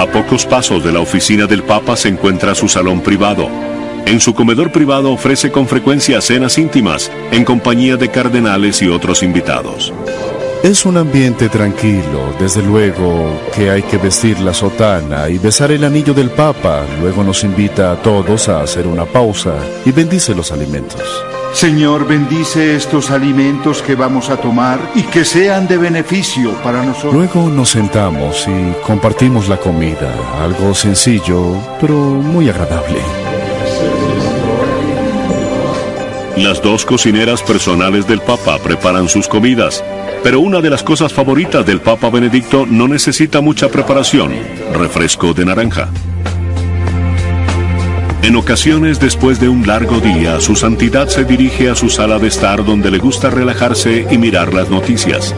[0.04, 3.48] A pocos pasos de la oficina del Papa se encuentra su salón privado.
[4.06, 9.24] En su comedor privado ofrece con frecuencia cenas íntimas en compañía de cardenales y otros
[9.24, 9.94] invitados.
[10.62, 15.86] Es un ambiente tranquilo, desde luego que hay que vestir la sotana y besar el
[15.86, 16.84] anillo del Papa.
[17.00, 21.02] Luego nos invita a todos a hacer una pausa y bendice los alimentos.
[21.54, 27.14] Señor, bendice estos alimentos que vamos a tomar y que sean de beneficio para nosotros.
[27.14, 33.00] Luego nos sentamos y compartimos la comida, algo sencillo, pero muy agradable.
[36.38, 39.84] Las dos cocineras personales del Papa preparan sus comidas,
[40.24, 44.34] pero una de las cosas favoritas del Papa Benedicto no necesita mucha preparación,
[44.74, 45.90] refresco de naranja.
[48.24, 52.30] En ocasiones, después de un largo día, su santidad se dirige a su sala de
[52.30, 55.36] estar donde le gusta relajarse y mirar las noticias.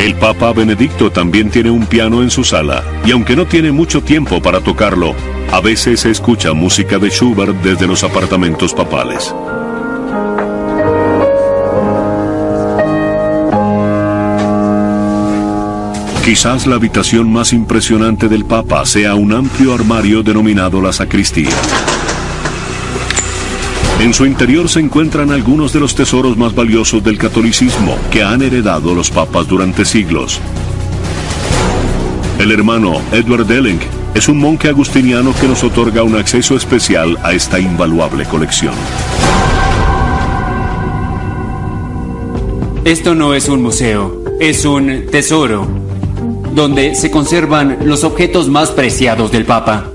[0.00, 4.02] El Papa Benedicto también tiene un piano en su sala, y aunque no tiene mucho
[4.02, 5.14] tiempo para tocarlo,
[5.52, 9.32] a veces se escucha música de Schubert desde los apartamentos papales.
[16.24, 21.50] Quizás la habitación más impresionante del Papa sea un amplio armario denominado la sacristía.
[24.00, 28.40] En su interior se encuentran algunos de los tesoros más valiosos del catolicismo que han
[28.40, 30.40] heredado los papas durante siglos.
[32.38, 33.80] El hermano Edward Delling
[34.14, 38.72] es un monje agustiniano que nos otorga un acceso especial a esta invaluable colección.
[42.86, 45.83] Esto no es un museo, es un tesoro,
[46.54, 49.90] donde se conservan los objetos más preciados del Papa.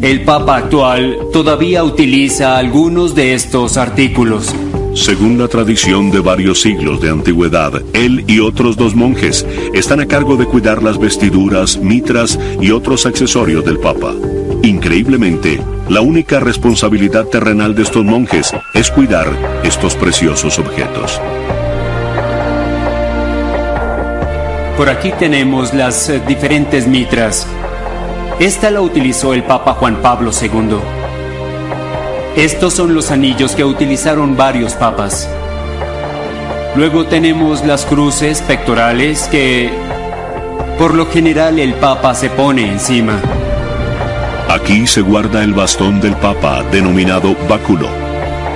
[0.00, 4.54] El Papa actual todavía utiliza algunos de estos artículos.
[4.94, 10.06] Según la tradición de varios siglos de antigüedad, él y otros dos monjes están a
[10.06, 14.14] cargo de cuidar las vestiduras, mitras y otros accesorios del Papa.
[14.62, 19.26] Increíblemente, la única responsabilidad terrenal de estos monjes es cuidar
[19.64, 21.20] estos preciosos objetos.
[24.76, 27.46] Por aquí tenemos las eh, diferentes mitras.
[28.40, 30.78] Esta la utilizó el Papa Juan Pablo II.
[32.34, 35.28] Estos son los anillos que utilizaron varios papas.
[36.74, 39.70] Luego tenemos las cruces pectorales que
[40.76, 43.20] por lo general el Papa se pone encima.
[44.48, 47.86] Aquí se guarda el bastón del Papa denominado báculo.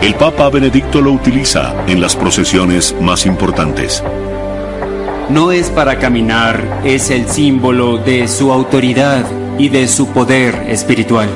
[0.02, 4.02] El Papa Benedicto lo utiliza en las procesiones más importantes.
[5.30, 9.26] No es para caminar, es el símbolo de su autoridad
[9.58, 11.28] y de su poder espiritual.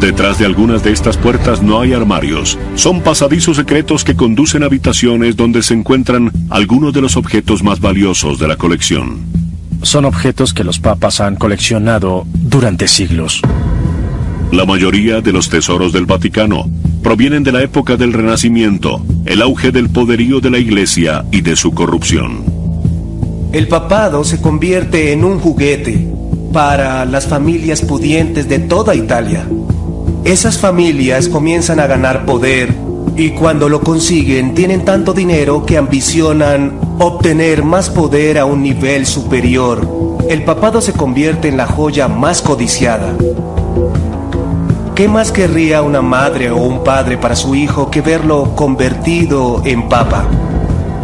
[0.00, 2.58] Detrás de algunas de estas puertas no hay armarios.
[2.74, 7.80] Son pasadizos secretos que conducen a habitaciones donde se encuentran algunos de los objetos más
[7.80, 9.20] valiosos de la colección.
[9.82, 13.40] Son objetos que los papas han coleccionado durante siglos.
[14.50, 16.68] La mayoría de los tesoros del Vaticano
[17.02, 21.56] provienen de la época del Renacimiento, el auge del poderío de la Iglesia y de
[21.56, 22.44] su corrupción.
[23.52, 26.08] El papado se convierte en un juguete
[26.52, 29.46] para las familias pudientes de toda Italia.
[30.24, 32.74] Esas familias comienzan a ganar poder
[33.16, 39.06] y cuando lo consiguen tienen tanto dinero que ambicionan obtener más poder a un nivel
[39.06, 40.16] superior.
[40.28, 43.14] El papado se convierte en la joya más codiciada.
[44.94, 49.88] ¿Qué más querría una madre o un padre para su hijo que verlo convertido en
[49.88, 50.28] papa?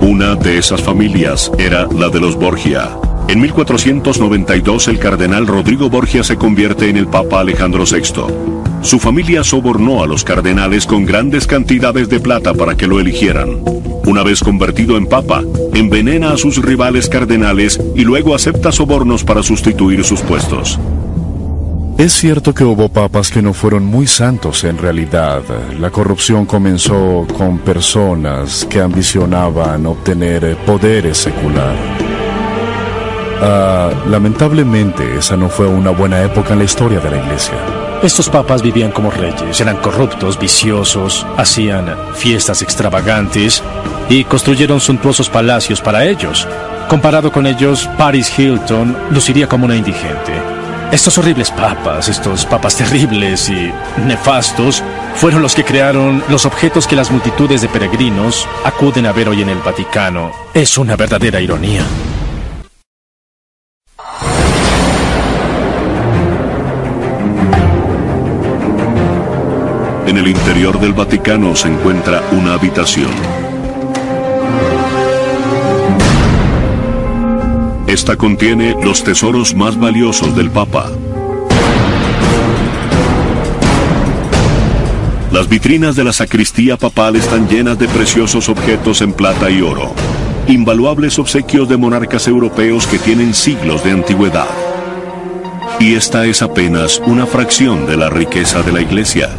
[0.00, 2.96] Una de esas familias era la de los Borgia.
[3.26, 8.32] En 1492 el cardenal Rodrigo Borgia se convierte en el Papa Alejandro VI.
[8.80, 13.58] Su familia sobornó a los cardenales con grandes cantidades de plata para que lo eligieran.
[14.06, 15.42] Una vez convertido en papa,
[15.74, 20.78] envenena a sus rivales cardenales y luego acepta sobornos para sustituir sus puestos.
[22.00, 25.42] Es cierto que hubo papas que no fueron muy santos en realidad.
[25.78, 31.74] La corrupción comenzó con personas que ambicionaban obtener poderes secular.
[33.42, 37.58] Ah, lamentablemente, esa no fue una buena época en la historia de la iglesia.
[38.02, 43.62] Estos papas vivían como reyes, eran corruptos, viciosos, hacían fiestas extravagantes
[44.08, 46.48] y construyeron suntuosos palacios para ellos.
[46.88, 50.59] Comparado con ellos, Paris Hilton luciría como una indigente.
[50.92, 53.72] Estos horribles papas, estos papas terribles y
[54.06, 54.82] nefastos,
[55.14, 59.40] fueron los que crearon los objetos que las multitudes de peregrinos acuden a ver hoy
[59.40, 60.32] en el Vaticano.
[60.52, 61.84] Es una verdadera ironía.
[70.08, 73.49] En el interior del Vaticano se encuentra una habitación.
[77.90, 80.92] Esta contiene los tesoros más valiosos del Papa.
[85.32, 89.92] Las vitrinas de la sacristía papal están llenas de preciosos objetos en plata y oro,
[90.46, 94.46] invaluables obsequios de monarcas europeos que tienen siglos de antigüedad.
[95.80, 99.30] Y esta es apenas una fracción de la riqueza de la iglesia.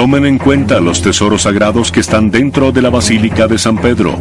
[0.00, 4.18] Tomen en cuenta los tesoros sagrados que están dentro de la Basílica de San Pedro,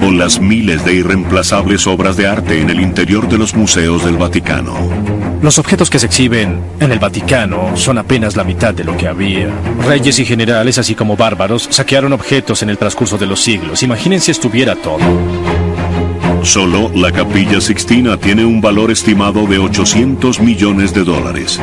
[0.00, 4.16] o las miles de irreemplazables obras de arte en el interior de los museos del
[4.16, 4.74] Vaticano.
[5.42, 9.06] Los objetos que se exhiben en el Vaticano son apenas la mitad de lo que
[9.06, 9.50] había.
[9.86, 13.82] Reyes y generales, así como bárbaros, saquearon objetos en el transcurso de los siglos.
[13.82, 15.04] Imaginen si estuviera todo.
[16.40, 21.60] Solo la capilla Sixtina tiene un valor estimado de 800 millones de dólares.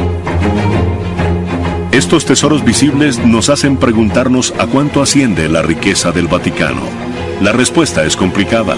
[1.94, 6.82] Estos tesoros visibles nos hacen preguntarnos a cuánto asciende la riqueza del Vaticano.
[7.40, 8.76] La respuesta es complicada.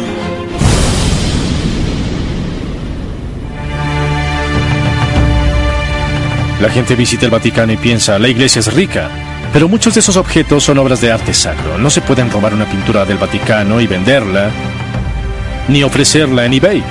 [6.59, 9.09] La gente visita el Vaticano y piensa, la iglesia es rica.
[9.53, 11.78] Pero muchos de esos objetos son obras de arte sacro.
[11.78, 14.51] No se pueden robar una pintura del Vaticano y venderla,
[15.70, 16.84] ni ofrecerla en eBay.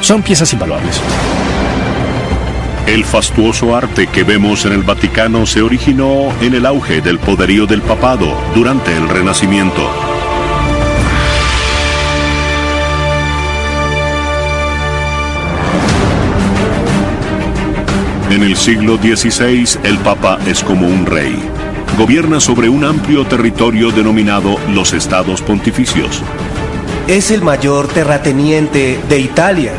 [0.00, 1.00] Son piezas invaluables.
[2.92, 7.64] El fastuoso arte que vemos en el Vaticano se originó en el auge del poderío
[7.64, 9.80] del papado durante el Renacimiento.
[18.28, 21.34] En el siglo XVI, el Papa es como un rey.
[21.96, 26.22] Gobierna sobre un amplio territorio denominado los Estados Pontificios.
[27.08, 29.72] Es el mayor terrateniente de Italia.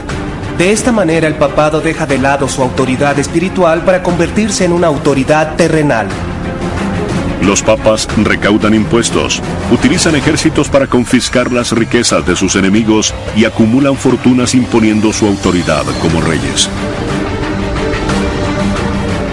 [0.57, 4.87] De esta manera el papado deja de lado su autoridad espiritual para convertirse en una
[4.87, 6.07] autoridad terrenal.
[7.41, 9.41] Los papas recaudan impuestos,
[9.71, 15.83] utilizan ejércitos para confiscar las riquezas de sus enemigos y acumulan fortunas imponiendo su autoridad
[16.01, 16.69] como reyes.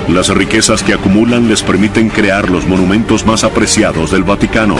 [0.08, 4.76] Las riquezas que acumulan les permiten crear los monumentos más apreciados del Vaticano.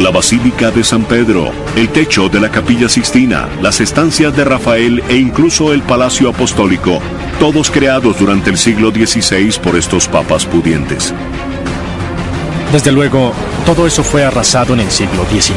[0.00, 5.04] La Basílica de San Pedro, el techo de la Capilla Sixtina, las estancias de Rafael
[5.10, 7.00] e incluso el Palacio Apostólico,
[7.38, 11.12] todos creados durante el siglo XVI por estos papas pudientes.
[12.72, 13.34] Desde luego,
[13.66, 15.54] todo eso fue arrasado en el siglo XIX.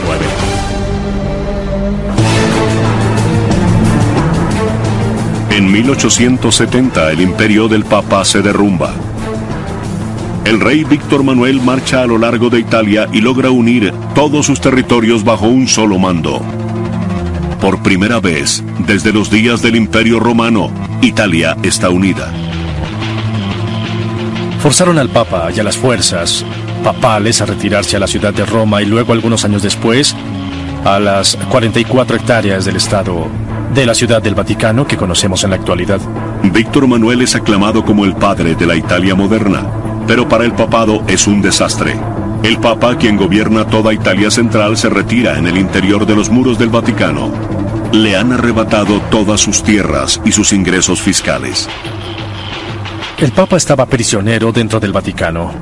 [5.51, 8.93] En 1870 el imperio del Papa se derrumba.
[10.45, 14.59] El rey Víctor Manuel marcha a lo largo de Italia y logra unir todos sus
[14.59, 16.41] territorios bajo un solo mando.
[17.61, 20.69] Por primera vez, desde los días del Imperio Romano,
[21.01, 22.29] Italia está unida.
[24.59, 26.45] Forzaron al Papa y a las fuerzas
[26.83, 30.13] papales a retirarse a la ciudad de Roma y luego algunos años después
[30.83, 33.27] a las 44 hectáreas del estado
[33.73, 35.99] de la ciudad del Vaticano que conocemos en la actualidad.
[36.43, 39.65] Víctor Manuel es aclamado como el padre de la Italia moderna,
[40.07, 41.95] pero para el papado es un desastre.
[42.43, 46.59] El Papa, quien gobierna toda Italia central, se retira en el interior de los muros
[46.59, 47.31] del Vaticano.
[47.93, 51.69] Le han arrebatado todas sus tierras y sus ingresos fiscales.
[53.17, 55.53] El Papa estaba prisionero dentro del Vaticano.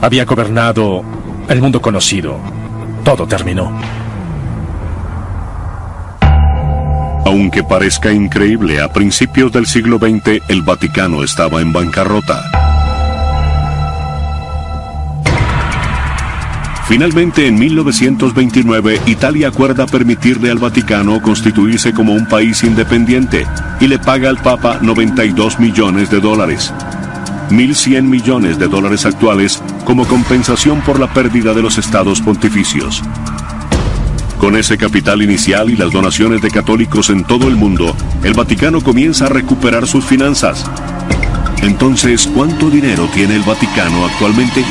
[0.00, 1.04] Había gobernado
[1.48, 2.38] el mundo conocido.
[3.04, 3.72] Todo terminó.
[7.24, 12.71] Aunque parezca increíble, a principios del siglo XX el Vaticano estaba en bancarrota.
[16.86, 23.46] Finalmente, en 1929, Italia acuerda permitirle al Vaticano constituirse como un país independiente
[23.80, 26.72] y le paga al Papa 92 millones de dólares.
[27.50, 33.02] 1.100 millones de dólares actuales como compensación por la pérdida de los estados pontificios.
[34.38, 38.80] Con ese capital inicial y las donaciones de católicos en todo el mundo, el Vaticano
[38.80, 40.68] comienza a recuperar sus finanzas.
[41.62, 44.64] Entonces, ¿cuánto dinero tiene el Vaticano actualmente?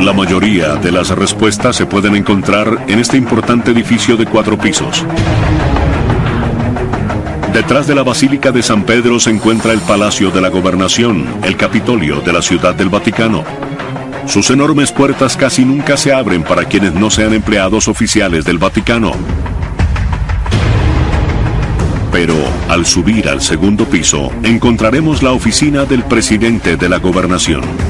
[0.00, 5.04] La mayoría de las respuestas se pueden encontrar en este importante edificio de cuatro pisos.
[7.52, 11.58] Detrás de la Basílica de San Pedro se encuentra el Palacio de la Gobernación, el
[11.58, 13.44] Capitolio de la Ciudad del Vaticano.
[14.26, 19.12] Sus enormes puertas casi nunca se abren para quienes no sean empleados oficiales del Vaticano.
[22.10, 22.36] Pero
[22.70, 27.89] al subir al segundo piso encontraremos la oficina del presidente de la gobernación.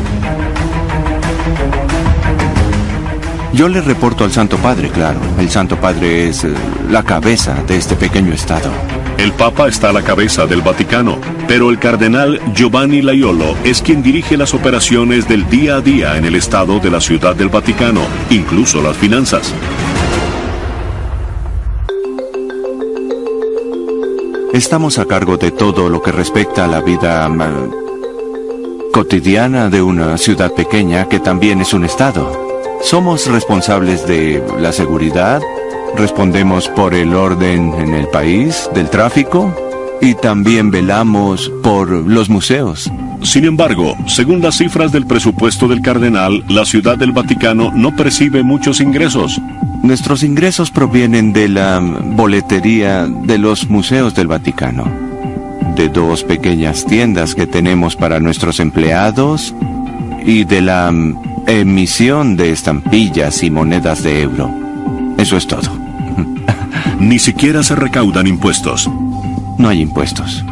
[3.52, 5.18] Yo le reporto al Santo Padre, claro.
[5.38, 6.54] El Santo Padre es eh,
[6.88, 8.70] la cabeza de este pequeño estado.
[9.18, 14.02] El Papa está a la cabeza del Vaticano, pero el cardenal Giovanni Laiolo es quien
[14.02, 18.00] dirige las operaciones del día a día en el Estado de la Ciudad del Vaticano,
[18.30, 19.52] incluso las finanzas.
[24.54, 30.16] Estamos a cargo de todo lo que respecta a la vida mm, cotidiana de una
[30.18, 32.49] ciudad pequeña que también es un Estado.
[32.82, 35.40] Somos responsables de la seguridad,
[35.96, 39.54] respondemos por el orden en el país, del tráfico
[40.00, 42.90] y también velamos por los museos.
[43.22, 48.42] Sin embargo, según las cifras del presupuesto del cardenal, la Ciudad del Vaticano no percibe
[48.42, 49.40] muchos ingresos.
[49.82, 54.84] Nuestros ingresos provienen de la boletería de los museos del Vaticano,
[55.76, 59.54] de dos pequeñas tiendas que tenemos para nuestros empleados
[60.24, 60.90] y de la
[61.50, 64.50] emisión de estampillas y monedas de euro.
[65.18, 65.70] Eso es todo.
[67.00, 68.88] Ni siquiera se recaudan impuestos.
[69.58, 70.44] No hay impuestos.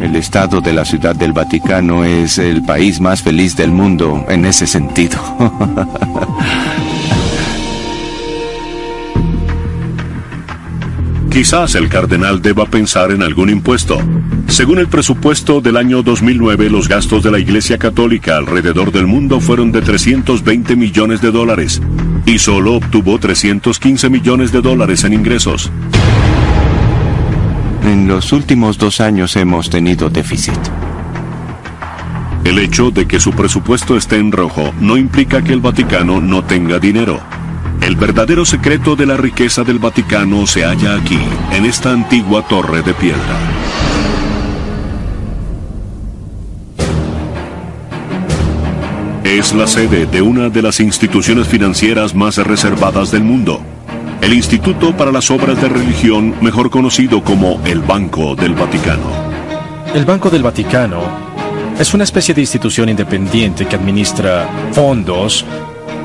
[0.00, 4.44] El Estado de la Ciudad del Vaticano es el país más feliz del mundo en
[4.44, 5.18] ese sentido.
[11.30, 14.00] Quizás el cardenal deba pensar en algún impuesto.
[14.48, 19.38] Según el presupuesto del año 2009, los gastos de la Iglesia Católica alrededor del mundo
[19.38, 21.82] fueron de 320 millones de dólares
[22.24, 25.70] y solo obtuvo 315 millones de dólares en ingresos.
[27.84, 30.58] En los últimos dos años hemos tenido déficit.
[32.44, 36.42] El hecho de que su presupuesto esté en rojo no implica que el Vaticano no
[36.44, 37.20] tenga dinero.
[37.88, 41.18] El verdadero secreto de la riqueza del Vaticano se halla aquí,
[41.52, 43.16] en esta antigua torre de piedra.
[49.24, 53.62] Es la sede de una de las instituciones financieras más reservadas del mundo,
[54.20, 59.10] el Instituto para las Obras de Religión, mejor conocido como el Banco del Vaticano.
[59.94, 61.00] El Banco del Vaticano
[61.78, 65.46] es una especie de institución independiente que administra fondos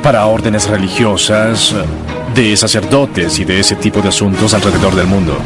[0.03, 1.73] para órdenes religiosas,
[2.35, 5.37] de sacerdotes y de ese tipo de asuntos alrededor del mundo.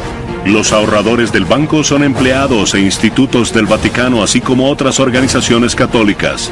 [0.44, 6.50] Los ahorradores del banco son empleados e institutos del Vaticano, así como otras organizaciones católicas.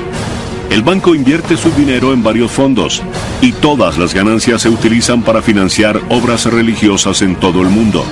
[0.71, 3.03] El banco invierte su dinero en varios fondos
[3.41, 8.05] y todas las ganancias se utilizan para financiar obras religiosas en todo el mundo.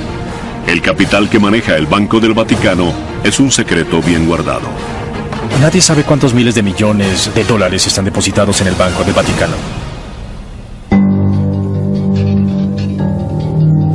[0.67, 2.93] El capital que maneja el Banco del Vaticano
[3.23, 4.69] es un secreto bien guardado.
[5.61, 9.84] Nadie sabe cuántos miles de millones de dólares están depositados en el Banco del Vaticano.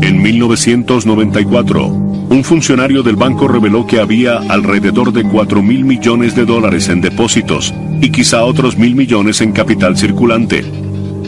[0.10, 6.46] En 1994, un funcionario del banco reveló que había alrededor de 4 mil millones de
[6.46, 10.66] dólares en depósitos y quizá otros mil millones en capital circulante.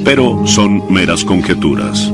[0.04, 2.12] Pero son meras conjeturas.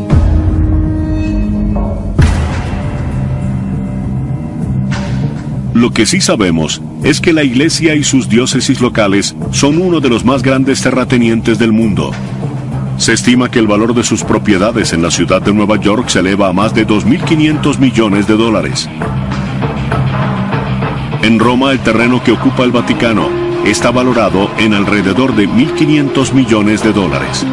[5.73, 10.09] Lo que sí sabemos es que la iglesia y sus diócesis locales son uno de
[10.09, 12.11] los más grandes terratenientes del mundo.
[13.07, 16.19] Se estima que el valor de sus propiedades en la ciudad de Nueva York se
[16.19, 18.89] eleva a más de 2.500 millones de dólares.
[21.21, 23.29] En Roma el terreno que ocupa el Vaticano
[23.65, 27.45] está valorado en alrededor de 1.500 millones de dólares.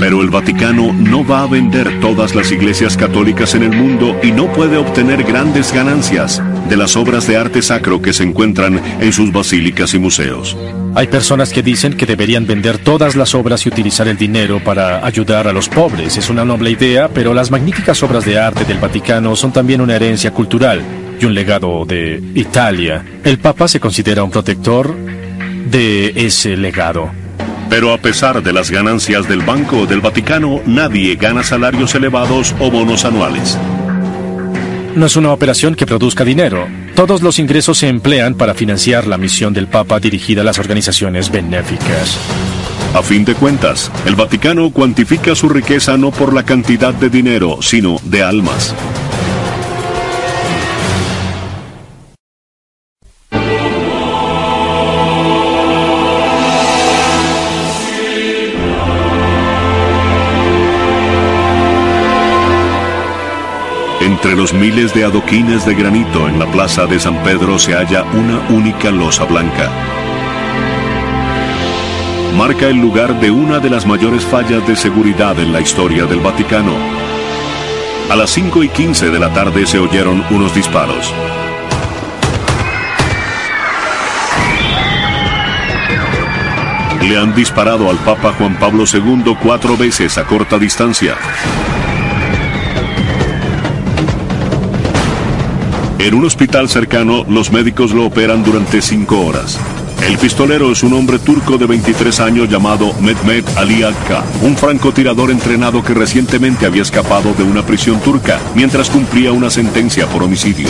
[0.00, 4.32] Pero el Vaticano no va a vender todas las iglesias católicas en el mundo y
[4.32, 9.12] no puede obtener grandes ganancias de las obras de arte sacro que se encuentran en
[9.12, 10.56] sus basílicas y museos.
[10.94, 15.04] Hay personas que dicen que deberían vender todas las obras y utilizar el dinero para
[15.04, 16.16] ayudar a los pobres.
[16.16, 19.96] Es una noble idea, pero las magníficas obras de arte del Vaticano son también una
[19.96, 20.82] herencia cultural
[21.20, 23.04] y un legado de Italia.
[23.22, 24.96] El Papa se considera un protector
[25.70, 27.10] de ese legado.
[27.68, 32.70] Pero a pesar de las ganancias del Banco del Vaticano, nadie gana salarios elevados o
[32.70, 33.58] bonos anuales.
[34.96, 36.66] No es una operación que produzca dinero.
[36.94, 41.30] Todos los ingresos se emplean para financiar la misión del Papa dirigida a las organizaciones
[41.30, 42.16] benéficas.
[42.94, 47.58] A fin de cuentas, el Vaticano cuantifica su riqueza no por la cantidad de dinero,
[47.60, 48.74] sino de almas.
[64.16, 68.02] Entre los miles de adoquines de granito en la plaza de San Pedro se halla
[68.02, 69.70] una única losa blanca.
[72.34, 76.20] Marca el lugar de una de las mayores fallas de seguridad en la historia del
[76.20, 76.72] Vaticano.
[78.10, 81.12] A las 5 y 15 de la tarde se oyeron unos disparos.
[87.02, 91.16] Le han disparado al Papa Juan Pablo II cuatro veces a corta distancia.
[95.98, 99.58] En un hospital cercano, los médicos lo operan durante cinco horas.
[100.06, 105.30] El pistolero es un hombre turco de 23 años llamado Mehmet Ali Akka, un francotirador
[105.30, 110.68] entrenado que recientemente había escapado de una prisión turca mientras cumplía una sentencia por homicidio.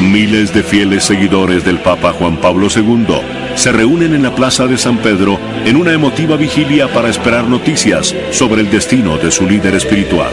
[0.00, 3.06] Miles de fieles seguidores del Papa Juan Pablo II
[3.54, 8.14] se reúnen en la Plaza de San Pedro en una emotiva vigilia para esperar noticias
[8.30, 10.30] sobre el destino de su líder espiritual.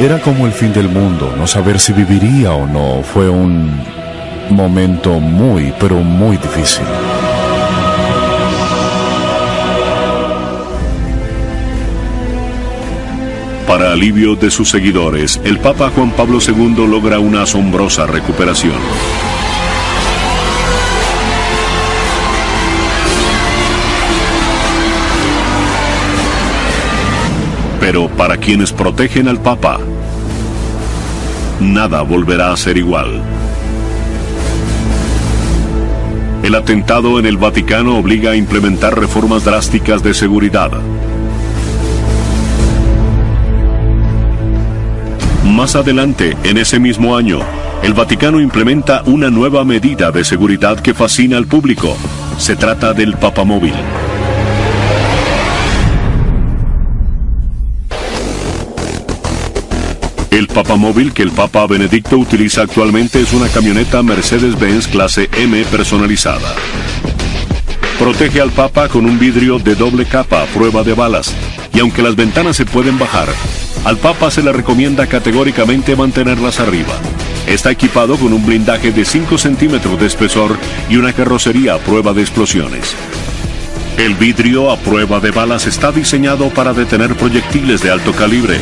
[0.00, 3.02] Era como el fin del mundo, no saber si viviría o no.
[3.02, 3.80] Fue un
[4.50, 6.84] momento muy, pero muy difícil.
[13.66, 18.74] Para alivio de sus seguidores, el Papa Juan Pablo II logra una asombrosa recuperación.
[27.82, 29.80] Pero para quienes protegen al Papa,
[31.58, 33.20] nada volverá a ser igual.
[36.44, 40.70] El atentado en el Vaticano obliga a implementar reformas drásticas de seguridad.
[45.44, 47.40] Más adelante, en ese mismo año,
[47.82, 51.96] el Vaticano implementa una nueva medida de seguridad que fascina al público.
[52.38, 53.74] Se trata del papamóvil.
[60.42, 66.52] El papamóvil que el Papa Benedicto utiliza actualmente es una camioneta Mercedes-Benz clase M personalizada.
[67.96, 71.32] Protege al Papa con un vidrio de doble capa a prueba de balas,
[71.72, 73.28] y aunque las ventanas se pueden bajar,
[73.84, 76.94] al Papa se le recomienda categóricamente mantenerlas arriba.
[77.46, 80.58] Está equipado con un blindaje de 5 centímetros de espesor
[80.90, 82.96] y una carrocería a prueba de explosiones.
[83.96, 88.58] El vidrio a prueba de balas está diseñado para detener proyectiles de alto calibre.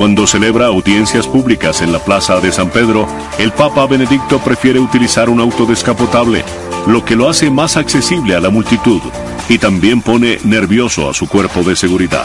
[0.00, 3.06] Cuando celebra audiencias públicas en la Plaza de San Pedro,
[3.38, 6.42] el Papa Benedicto prefiere utilizar un auto descapotable,
[6.86, 9.02] lo que lo hace más accesible a la multitud
[9.46, 12.24] y también pone nervioso a su cuerpo de seguridad.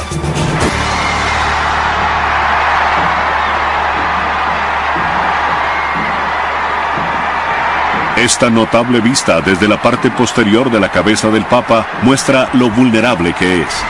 [8.16, 13.34] Esta notable vista desde la parte posterior de la cabeza del Papa muestra lo vulnerable
[13.34, 13.84] que es.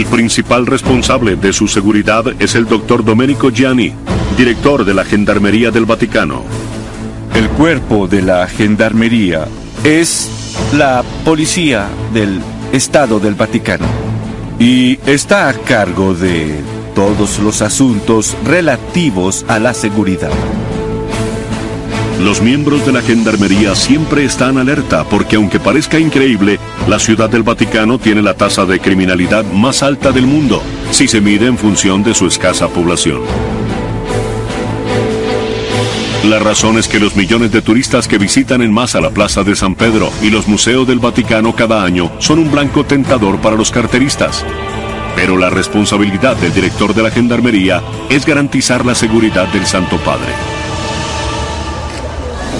[0.00, 3.92] El principal responsable de su seguridad es el doctor Domenico Gianni,
[4.34, 6.42] director de la Gendarmería del Vaticano.
[7.34, 9.46] El cuerpo de la Gendarmería
[9.84, 12.40] es la policía del
[12.72, 13.84] Estado del Vaticano
[14.58, 16.54] y está a cargo de
[16.94, 20.30] todos los asuntos relativos a la seguridad.
[22.24, 27.42] Los miembros de la Gendarmería siempre están alerta porque aunque parezca increíble, la ciudad del
[27.42, 32.02] Vaticano tiene la tasa de criminalidad más alta del mundo, si se mide en función
[32.02, 33.22] de su escasa población.
[36.28, 39.56] La razón es que los millones de turistas que visitan en masa la Plaza de
[39.56, 43.70] San Pedro y los museos del Vaticano cada año son un blanco tentador para los
[43.70, 44.44] carteristas.
[45.16, 50.59] Pero la responsabilidad del director de la Gendarmería es garantizar la seguridad del Santo Padre.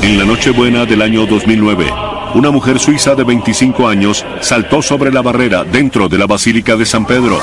[0.02, 1.92] En la Nochebuena del año 2009,
[2.34, 6.86] una mujer suiza de 25 años saltó sobre la barrera dentro de la Basílica de
[6.86, 7.38] San Pedro.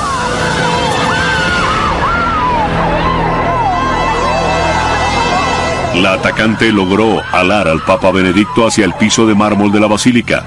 [5.94, 10.44] La atacante logró alar al Papa Benedicto hacia el piso de mármol de la basílica.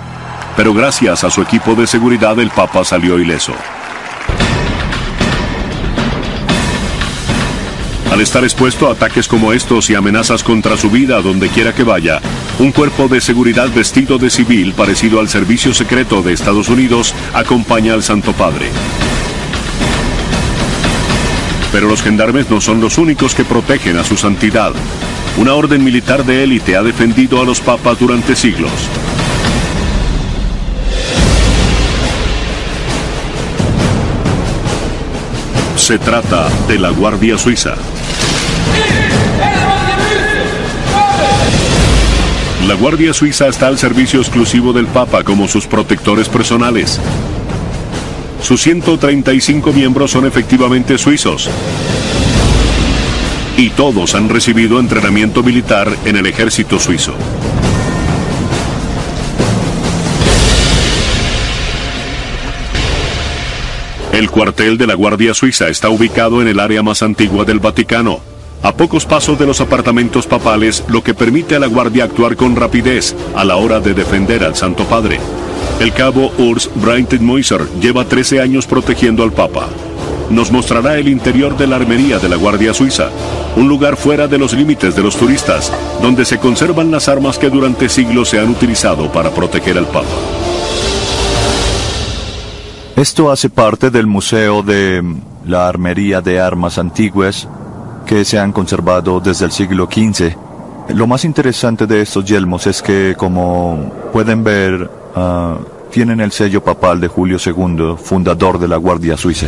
[0.58, 3.54] pero gracias a su equipo de seguridad el Papa salió ileso.
[8.12, 11.86] Al estar expuesto a ataques como estos y amenazas contra su vida donde quiera que
[11.86, 12.20] vaya,
[12.60, 17.94] un cuerpo de seguridad vestido de civil parecido al servicio secreto de Estados Unidos acompaña
[17.94, 18.68] al Santo Padre.
[21.72, 24.74] Pero los gendarmes no son los únicos que protegen a su santidad.
[25.38, 28.72] Una orden militar de élite ha defendido a los papas durante siglos.
[35.78, 37.76] Se trata de la Guardia Suiza.
[42.72, 47.02] La Guardia Suiza está al servicio exclusivo del Papa como sus protectores personales.
[48.42, 51.50] Sus 135 miembros son efectivamente suizos.
[53.58, 57.14] Y todos han recibido entrenamiento militar en el ejército suizo.
[64.14, 68.31] El cuartel de la Guardia Suiza está ubicado en el área más antigua del Vaticano,
[68.64, 72.56] a pocos pasos de los apartamentos papales, lo que permite a la Guardia actuar con
[72.56, 75.20] rapidez a la hora de defender al Santo Padre.
[75.80, 76.70] El cabo Urs
[77.20, 79.68] Moiser lleva 13 años protegiendo al Papa.
[80.30, 83.10] Nos mostrará el interior de la armería de la Guardia Suiza,
[83.56, 87.50] un lugar fuera de los límites de los turistas, donde se conservan las armas que
[87.50, 90.08] durante siglos se han utilizado para proteger al Papa.
[92.96, 95.04] Esto hace parte del Museo de
[95.46, 97.48] la Armería de Armas Antiguas
[98.06, 100.36] que se han conservado desde el siglo XV.
[100.90, 105.58] Lo más interesante de estos yelmos es que, como pueden ver, ah,
[105.92, 109.48] tienen el sello papal de Julio II, fundador de la Guardia Suiza.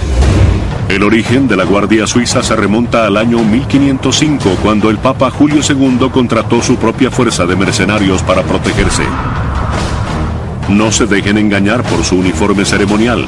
[0.90, 5.62] El origen de la Guardia Suiza se remonta al año 1505, cuando el Papa Julio
[5.68, 9.04] II contrató su propia fuerza de mercenarios para protegerse.
[10.70, 13.26] No se dejen engañar por su uniforme ceremonial.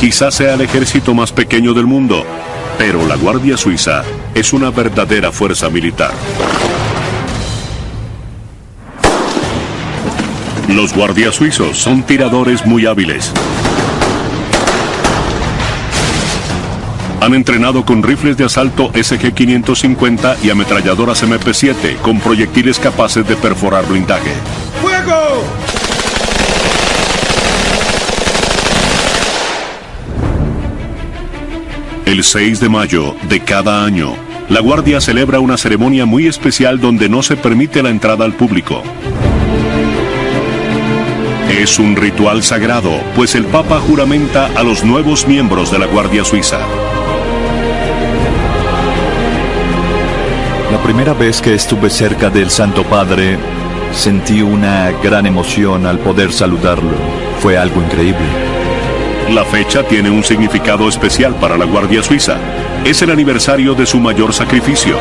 [0.00, 2.24] Quizás sea el ejército más pequeño del mundo,
[2.80, 4.02] pero la Guardia Suiza
[4.34, 6.12] es una verdadera fuerza militar.
[10.66, 13.34] Los guardias suizos son tiradores muy hábiles.
[17.20, 23.84] Han entrenado con rifles de asalto SG-550 y ametralladoras MP-7 con proyectiles capaces de perforar
[23.86, 24.32] blindaje.
[24.80, 25.44] ¡Fuego!
[32.10, 34.16] El 6 de mayo de cada año,
[34.48, 38.82] la Guardia celebra una ceremonia muy especial donde no se permite la entrada al público.
[41.48, 46.24] Es un ritual sagrado, pues el Papa juramenta a los nuevos miembros de la Guardia
[46.24, 46.58] Suiza.
[50.72, 53.38] La primera vez que estuve cerca del Santo Padre,
[53.92, 56.96] sentí una gran emoción al poder saludarlo.
[57.38, 58.49] Fue algo increíble.
[59.28, 62.36] La fecha tiene un significado especial para la Guardia Suiza.
[62.84, 64.96] Es el aniversario de su mayor sacrificio.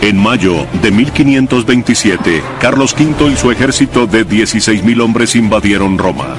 [0.00, 6.36] En mayo de 1527, Carlos V y su ejército de 16.000 hombres invadieron Roma.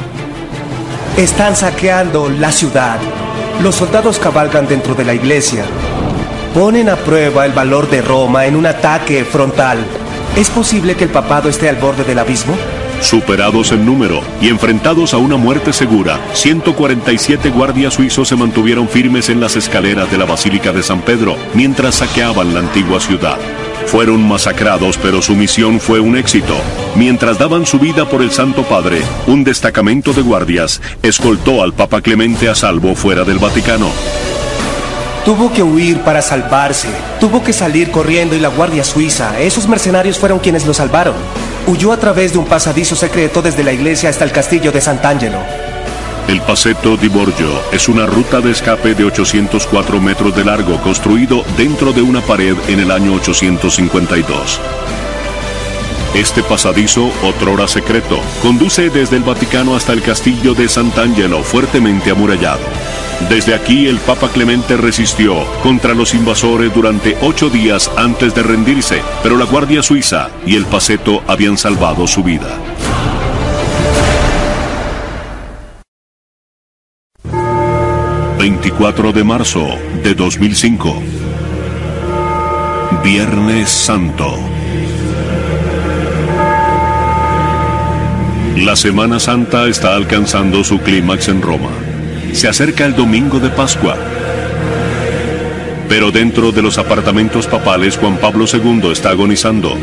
[1.18, 2.98] Están saqueando la ciudad.
[3.62, 5.66] Los soldados cabalgan dentro de la iglesia.
[6.56, 9.78] Ponen a prueba el valor de Roma en un ataque frontal.
[10.36, 12.56] ¿Es posible que el papado esté al borde del abismo?
[13.02, 19.30] Superados en número y enfrentados a una muerte segura, 147 guardias suizos se mantuvieron firmes
[19.30, 23.38] en las escaleras de la Basílica de San Pedro mientras saqueaban la antigua ciudad.
[23.88, 26.56] Fueron masacrados, pero su misión fue un éxito.
[26.96, 32.02] Mientras daban su vida por el Santo Padre, un destacamento de guardias escoltó al Papa
[32.02, 33.90] Clemente a salvo fuera del Vaticano.
[35.26, 36.88] Tuvo que huir para salvarse.
[37.20, 41.16] Tuvo que salir corriendo y la Guardia Suiza, esos mercenarios fueron quienes lo salvaron.
[41.68, 45.40] Huyó a través de un pasadizo secreto desde la iglesia hasta el castillo de Sant'Angelo.
[46.28, 51.44] El Pasetto di Borgio es una ruta de escape de 804 metros de largo construido
[51.58, 54.60] dentro de una pared en el año 852.
[56.14, 62.60] Este pasadizo, otrora secreto, conduce desde el Vaticano hasta el castillo de Sant'Angelo, fuertemente amurallado.
[63.30, 69.02] Desde aquí el Papa Clemente resistió contra los invasores durante ocho días antes de rendirse,
[69.24, 72.58] pero la Guardia Suiza y el Paceto habían salvado su vida.
[78.38, 79.66] ...24 de marzo
[80.04, 81.02] de 2005...
[83.04, 84.61] Viernes Santo...
[88.58, 91.70] La Semana Santa está alcanzando su clímax en Roma.
[92.34, 93.96] Se acerca el domingo de Pascua.
[95.88, 99.78] Pero dentro de los apartamentos papales Juan Pablo II está agonizando.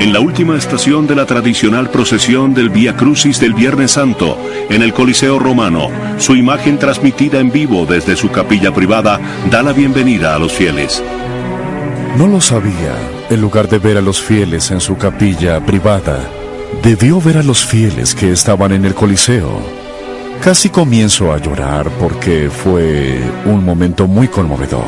[0.00, 4.38] En la última estación de la tradicional procesión del Vía Crucis del Viernes Santo,
[4.70, 9.20] en el Coliseo Romano, su imagen transmitida en vivo desde su capilla privada
[9.50, 11.04] da la bienvenida a los fieles.
[12.20, 12.98] No lo sabía.
[13.30, 16.20] En lugar de ver a los fieles en su capilla privada,
[16.82, 19.58] debió ver a los fieles que estaban en el Coliseo.
[20.42, 24.84] Casi comienzo a llorar porque fue un momento muy conmovedor.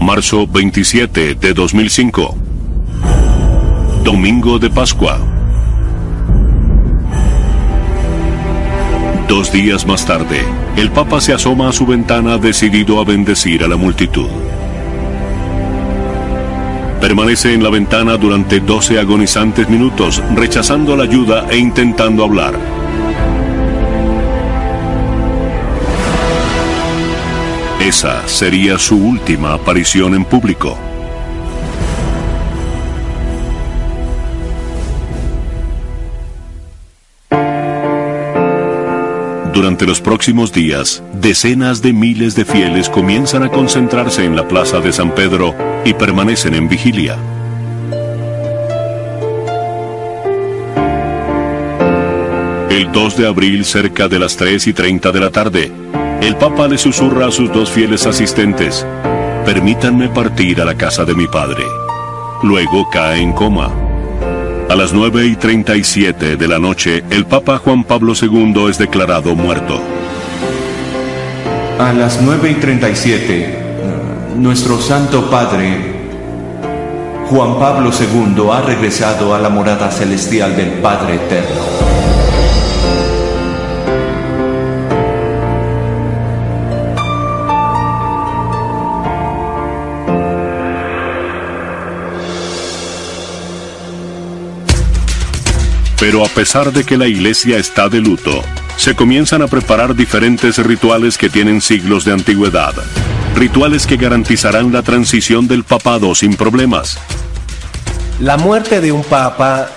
[0.00, 2.34] Marzo 27 de 2005.
[4.02, 5.16] Domingo de Pascua.
[9.28, 10.44] Dos días más tarde,
[10.76, 14.28] el Papa se asoma a su ventana decidido a bendecir a la multitud.
[17.00, 22.54] Permanece en la ventana durante 12 agonizantes minutos, rechazando la ayuda e intentando hablar.
[27.80, 30.78] Esa sería su última aparición en público.
[39.52, 44.80] Durante los próximos días, decenas de miles de fieles comienzan a concentrarse en la plaza
[44.80, 47.18] de San Pedro y permanecen en vigilia.
[52.70, 55.70] El 2 de abril, cerca de las 3 y 30 de la tarde,
[56.22, 58.86] el Papa le susurra a sus dos fieles asistentes,
[59.44, 61.64] permítanme partir a la casa de mi padre.
[62.42, 63.81] Luego cae en coma.
[64.72, 69.34] A las 9 y 37 de la noche, el Papa Juan Pablo II es declarado
[69.34, 69.78] muerto.
[71.78, 73.58] A las 9 y 37,
[74.38, 75.76] nuestro Santo Padre,
[77.28, 81.91] Juan Pablo II, ha regresado a la morada celestial del Padre Eterno.
[96.02, 98.42] Pero a pesar de que la iglesia está de luto,
[98.76, 102.74] se comienzan a preparar diferentes rituales que tienen siglos de antigüedad.
[103.36, 106.98] Rituales que garantizarán la transición del papado sin problemas.
[108.18, 109.70] La muerte de un papa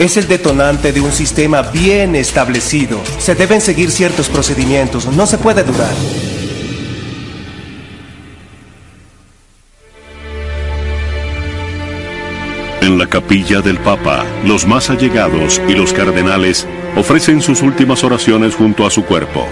[0.00, 3.00] es el detonante de un sistema bien establecido.
[3.20, 5.94] Se deben seguir ciertos procedimientos, no se puede dudar.
[13.08, 18.86] La capilla del Papa, los más allegados y los cardenales ofrecen sus últimas oraciones junto
[18.86, 19.46] a su cuerpo.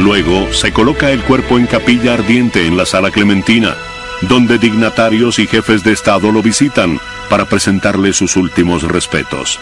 [0.00, 3.76] Luego se coloca el cuerpo en capilla ardiente en la sala clementina,
[4.22, 6.98] donde dignatarios y jefes de Estado lo visitan
[7.30, 9.60] para presentarle sus últimos respetos.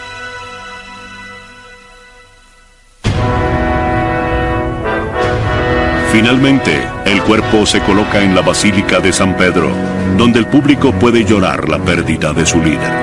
[6.13, 9.71] Finalmente, el cuerpo se coloca en la Basílica de San Pedro,
[10.15, 12.93] donde el público puede llorar la pérdida de su líder.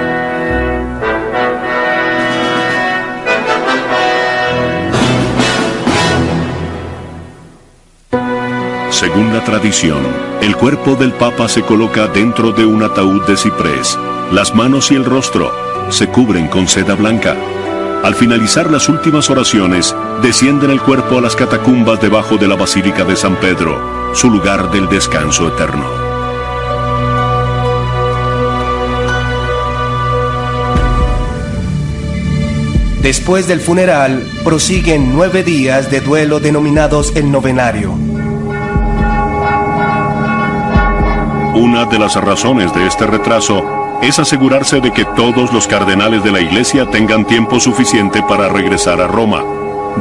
[8.90, 9.98] Según la tradición,
[10.40, 13.98] el cuerpo del Papa se coloca dentro de un ataúd de ciprés.
[14.30, 15.50] Las manos y el rostro
[15.90, 17.34] se cubren con seda blanca.
[18.02, 23.04] Al finalizar las últimas oraciones, descienden el cuerpo a las catacumbas debajo de la Basílica
[23.04, 25.84] de San Pedro, su lugar del descanso eterno.
[33.02, 37.92] Después del funeral, prosiguen nueve días de duelo denominados el novenario.
[41.54, 46.32] Una de las razones de este retraso es asegurarse de que todos los cardenales de
[46.32, 49.42] la Iglesia tengan tiempo suficiente para regresar a Roma.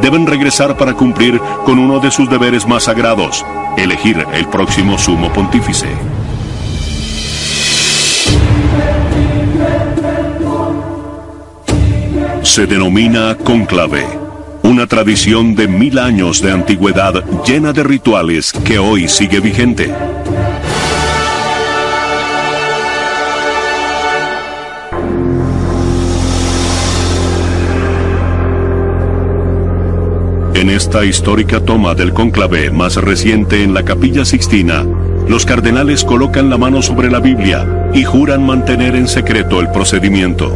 [0.02, 3.46] Deben regresar para cumplir con uno de sus deberes más sagrados,
[3.78, 5.88] elegir el próximo sumo pontífice.
[12.44, 14.06] Se denomina conclave,
[14.64, 19.94] una tradición de mil años de antigüedad llena de rituales que hoy sigue vigente.
[30.60, 34.86] En esta histórica toma del conclave más reciente en la capilla Sixtina,
[35.26, 40.52] los cardenales colocan la mano sobre la Biblia y juran mantener en secreto el procedimiento.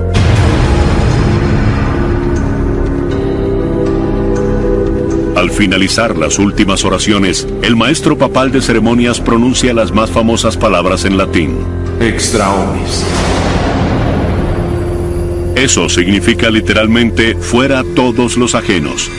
[5.38, 11.06] Al finalizar las últimas oraciones, el maestro papal de ceremonias pronuncia las más famosas palabras
[11.06, 11.60] en latín.
[12.02, 13.06] Extra omnis.
[15.56, 19.10] Eso significa literalmente fuera todos los ajenos.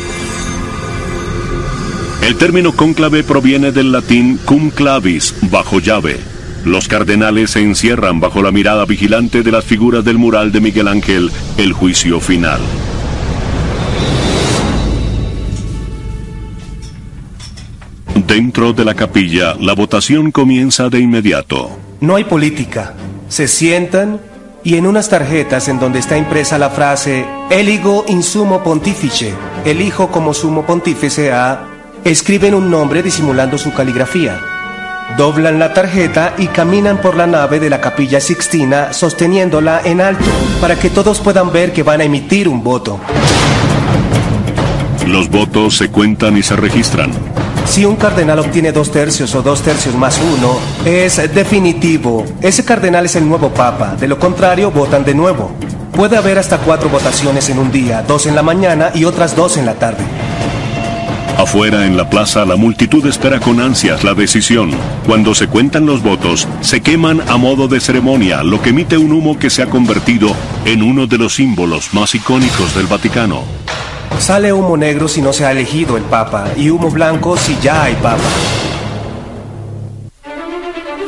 [2.25, 6.19] El término cónclave proviene del latín cum clavis, bajo llave.
[6.65, 10.89] Los cardenales se encierran bajo la mirada vigilante de las figuras del mural de Miguel
[10.89, 12.63] Ángel, El juicio final.
[18.27, 21.79] Dentro de la capilla, la votación comienza de inmediato.
[22.01, 22.95] No hay política.
[23.29, 24.19] Se sientan
[24.65, 29.35] y en unas tarjetas en donde está impresa la frase Eligo in sumo pontifice,
[29.67, 31.74] elijo como sumo pontífice a,
[32.05, 34.39] escriben un nombre disimulando su caligrafía.
[35.17, 40.25] Doblan la tarjeta y caminan por la nave de la capilla Sixtina sosteniéndola en alto
[40.61, 43.01] para que todos puedan ver que van a emitir un voto.
[45.07, 47.11] Los votos se cuentan y se registran.
[47.67, 52.25] Si un cardenal obtiene dos tercios o dos tercios más uno, es definitivo.
[52.43, 53.97] Ese cardenal es el nuevo papa.
[53.99, 55.51] De lo contrario, votan de nuevo.
[55.93, 59.57] Puede haber hasta cuatro votaciones en un día, dos en la mañana y otras dos
[59.57, 60.05] en la tarde.
[61.45, 64.71] Afuera en la plaza la multitud espera con ansias la decisión.
[65.07, 69.13] Cuando se cuentan los votos, se queman a modo de ceremonia, lo que emite un
[69.13, 70.35] humo que se ha convertido
[70.65, 73.43] en uno de los símbolos más icónicos del Vaticano.
[74.19, 77.85] Sale humo negro si no se ha elegido el Papa y humo blanco si ya
[77.85, 78.25] hay Papa.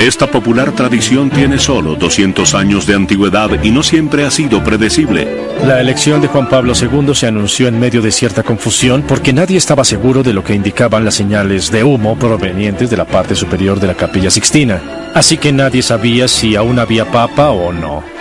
[0.01, 5.27] Esta popular tradición tiene solo 200 años de antigüedad y no siempre ha sido predecible.
[5.67, 9.57] La elección de Juan Pablo II se anunció en medio de cierta confusión porque nadie
[9.57, 13.81] estaba seguro de lo que indicaban las señales de humo provenientes de la parte superior
[13.81, 14.81] de la capilla Sixtina.
[15.15, 18.16] Así que nadie sabía si aún había papa o no.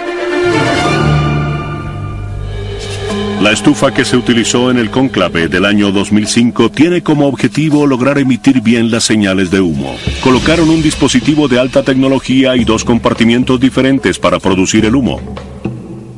[3.41, 8.17] La estufa que se utilizó en el cónclave del año 2005 tiene como objetivo lograr
[8.17, 9.95] emitir bien las señales de humo.
[10.21, 15.19] Colocaron un dispositivo de alta tecnología y dos compartimientos diferentes para producir el humo.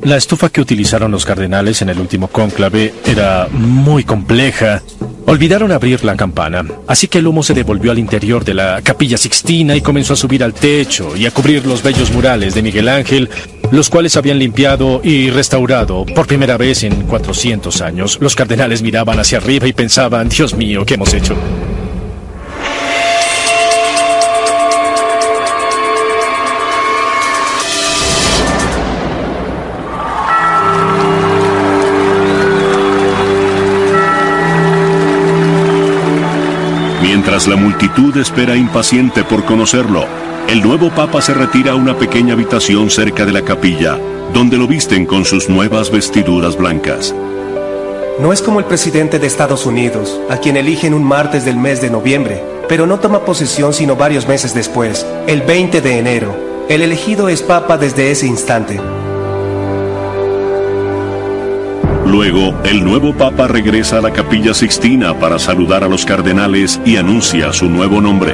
[0.02, 4.82] La estufa que utilizaron los cardenales en el último cónclave era muy compleja.
[5.26, 9.18] Olvidaron abrir la campana, así que el humo se devolvió al interior de la capilla
[9.18, 12.88] sixtina y comenzó a subir al techo y a cubrir los bellos murales de Miguel
[12.88, 13.28] Ángel,
[13.70, 18.18] los cuales habían limpiado y restaurado por primera vez en 400 años.
[18.20, 21.36] Los cardenales miraban hacia arriba y pensaban, Dios mío, ¿qué hemos hecho?
[37.02, 40.06] Mientras la multitud espera impaciente por conocerlo,
[40.48, 43.98] el nuevo papa se retira a una pequeña habitación cerca de la capilla,
[44.32, 47.14] donde lo visten con sus nuevas vestiduras blancas.
[48.18, 51.82] No es como el presidente de Estados Unidos, a quien eligen un martes del mes
[51.82, 56.34] de noviembre, pero no toma posesión sino varios meses después, el 20 de enero.
[56.70, 58.80] El elegido es papa desde ese instante.
[62.06, 66.96] Luego, el nuevo papa regresa a la capilla sixtina para saludar a los cardenales y
[66.96, 68.32] anuncia su nuevo nombre.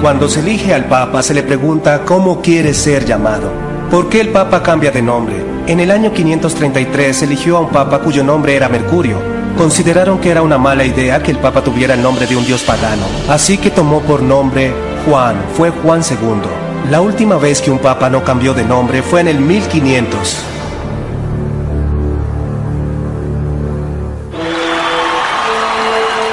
[0.00, 3.50] Cuando se elige al papa se le pregunta cómo quiere ser llamado.
[3.90, 5.36] ¿Por qué el papa cambia de nombre?
[5.66, 9.18] En el año 533 se eligió a un papa cuyo nombre era Mercurio.
[9.56, 12.62] Consideraron que era una mala idea que el papa tuviera el nombre de un dios
[12.62, 14.72] pagano, así que tomó por nombre
[15.06, 16.90] Juan, fue Juan II.
[16.90, 20.55] La última vez que un papa no cambió de nombre fue en el 1500.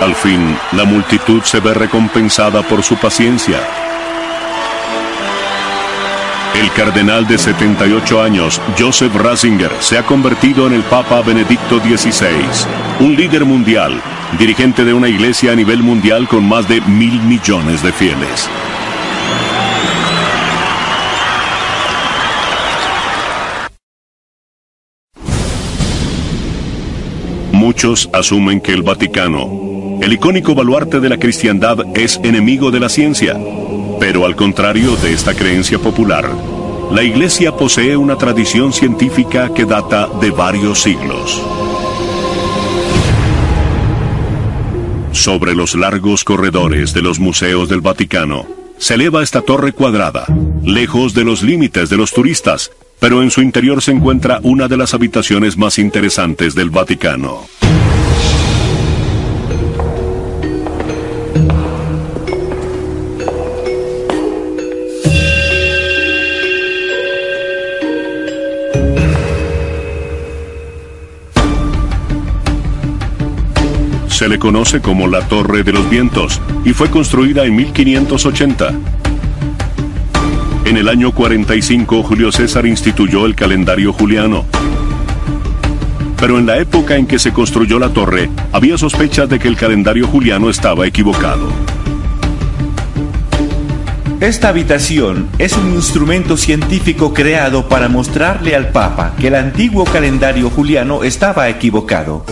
[0.03, 3.57] Al fin, la multitud se ve recompensada por su paciencia.
[6.55, 12.35] El cardenal de 78 años, Joseph Ratzinger, se ha convertido en el Papa Benedicto XVI,
[12.99, 14.01] un líder mundial,
[14.37, 18.49] dirigente de una iglesia a nivel mundial con más de mil millones de fieles.
[27.83, 32.87] Muchos asumen que el Vaticano, el icónico baluarte de la cristiandad, es enemigo de la
[32.87, 33.37] ciencia.
[33.99, 36.31] Pero al contrario de esta creencia popular,
[36.93, 41.43] la Iglesia posee una tradición científica que data de varios siglos.
[45.11, 48.45] Sobre los largos corredores de los museos del Vaticano,
[48.77, 50.25] se eleva esta torre cuadrada,
[50.63, 54.77] lejos de los límites de los turistas, pero en su interior se encuentra una de
[54.77, 57.41] las habitaciones más interesantes del Vaticano.
[74.33, 78.73] Le conoce como la Torre de los Vientos y fue construida en 1580.
[80.65, 84.43] En el año 45 Julio César instituyó el calendario juliano.
[86.17, 89.55] pero en la época en que se construyó la torre, había sospechas de que el
[89.55, 91.49] calendario juliano estaba equivocado.
[94.19, 100.49] Esta habitación es un instrumento científico creado para mostrarle al Papa que el antiguo calendario
[100.49, 102.25] juliano estaba equivocado.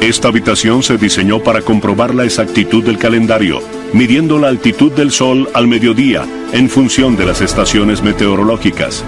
[0.00, 3.60] Esta habitación se diseñó para comprobar la exactitud del calendario,
[3.92, 9.04] midiendo la altitud del Sol al mediodía en función de las estaciones meteorológicas.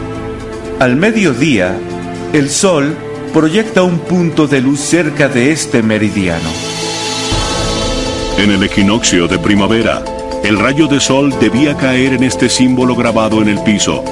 [0.80, 1.78] Al mediodía,
[2.32, 2.96] el Sol
[3.32, 6.50] proyecta un punto de luz cerca de este meridiano.
[8.38, 10.02] En el equinoccio de primavera,
[10.42, 14.02] el rayo de sol debía caer en este símbolo grabado en el piso,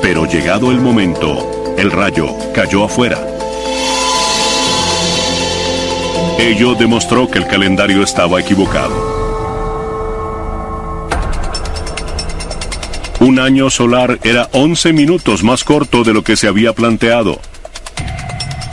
[0.00, 3.33] pero llegado el momento, el rayo cayó afuera.
[6.44, 8.94] Ello demostró que el calendario estaba equivocado.
[13.20, 17.40] Un año solar era 11 minutos más corto de lo que se había planteado.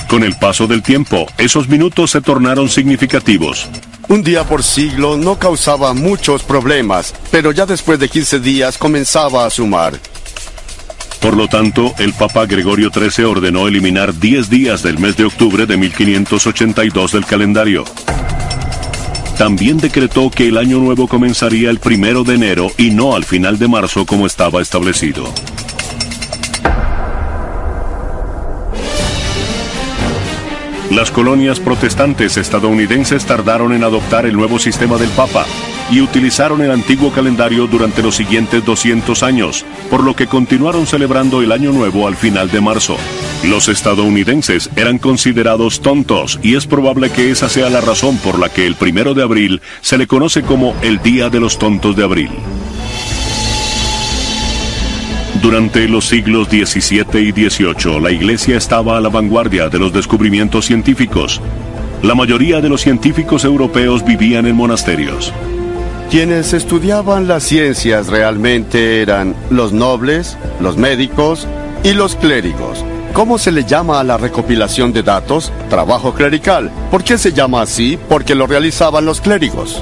[0.09, 3.69] Con el paso del tiempo, esos minutos se tornaron significativos.
[4.09, 9.45] Un día por siglo no causaba muchos problemas, pero ya después de 15 días comenzaba
[9.45, 9.97] a sumar.
[11.21, 15.67] Por lo tanto, el Papa Gregorio XIII ordenó eliminar 10 días del mes de octubre
[15.67, 17.85] de 1582 del calendario.
[19.37, 23.59] También decretó que el año nuevo comenzaría el primero de enero y no al final
[23.59, 25.31] de marzo como estaba establecido.
[30.89, 35.45] Las colonias protestantes estadounidenses tardaron en adoptar el nuevo sistema del Papa
[35.91, 41.41] y utilizaron el antiguo calendario durante los siguientes 200 años, por lo que continuaron celebrando
[41.41, 42.95] el Año Nuevo al final de marzo.
[43.43, 48.49] Los estadounidenses eran considerados tontos y es probable que esa sea la razón por la
[48.49, 52.03] que el primero de abril se le conoce como el Día de los Tontos de
[52.03, 52.29] Abril.
[55.41, 60.65] Durante los siglos XVII y XVIII, la Iglesia estaba a la vanguardia de los descubrimientos
[60.65, 61.41] científicos.
[62.03, 65.33] La mayoría de los científicos europeos vivían en monasterios.
[66.11, 71.47] Quienes estudiaban las ciencias realmente eran los nobles, los médicos
[71.85, 72.83] y los clérigos.
[73.13, 75.53] ¿Cómo se le llama a la recopilación de datos?
[75.69, 76.69] Trabajo clerical.
[76.91, 77.97] ¿Por qué se llama así?
[78.09, 79.81] Porque lo realizaban los clérigos.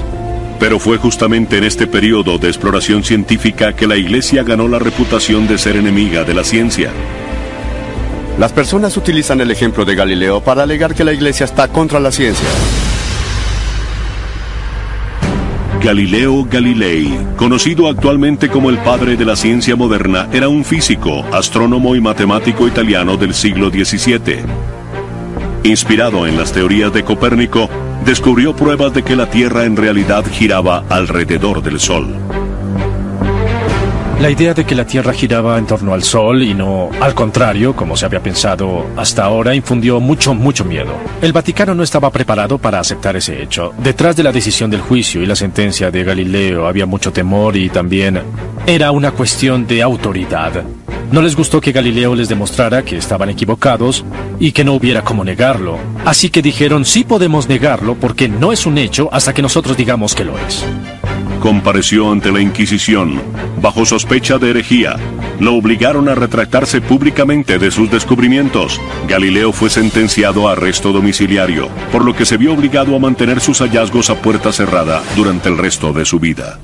[0.60, 5.48] Pero fue justamente en este periodo de exploración científica que la Iglesia ganó la reputación
[5.48, 6.92] de ser enemiga de la ciencia.
[8.38, 12.12] Las personas utilizan el ejemplo de Galileo para alegar que la Iglesia está contra la
[12.12, 12.46] ciencia.
[15.82, 21.96] Galileo Galilei, conocido actualmente como el padre de la ciencia moderna, era un físico, astrónomo
[21.96, 24.44] y matemático italiano del siglo XVII.
[25.64, 27.70] Inspirado en las teorías de Copérnico,
[28.04, 32.14] descubrió pruebas de que la Tierra en realidad giraba alrededor del Sol.
[34.20, 37.74] La idea de que la Tierra giraba en torno al Sol y no al contrario,
[37.74, 40.92] como se había pensado hasta ahora, infundió mucho, mucho miedo.
[41.22, 43.72] El Vaticano no estaba preparado para aceptar ese hecho.
[43.82, 47.70] Detrás de la decisión del juicio y la sentencia de Galileo había mucho temor y
[47.70, 48.20] también
[48.66, 50.64] era una cuestión de autoridad.
[51.10, 54.04] No les gustó que Galileo les demostrara que estaban equivocados
[54.38, 55.78] y que no hubiera cómo negarlo.
[56.04, 60.14] Así que dijeron sí podemos negarlo porque no es un hecho hasta que nosotros digamos
[60.14, 60.62] que lo es
[61.40, 63.20] compareció ante la Inquisición
[63.60, 64.96] bajo sospecha de herejía.
[65.40, 68.80] Lo obligaron a retractarse públicamente de sus descubrimientos.
[69.08, 73.58] Galileo fue sentenciado a arresto domiciliario, por lo que se vio obligado a mantener sus
[73.60, 76.60] hallazgos a puerta cerrada durante el resto de su vida.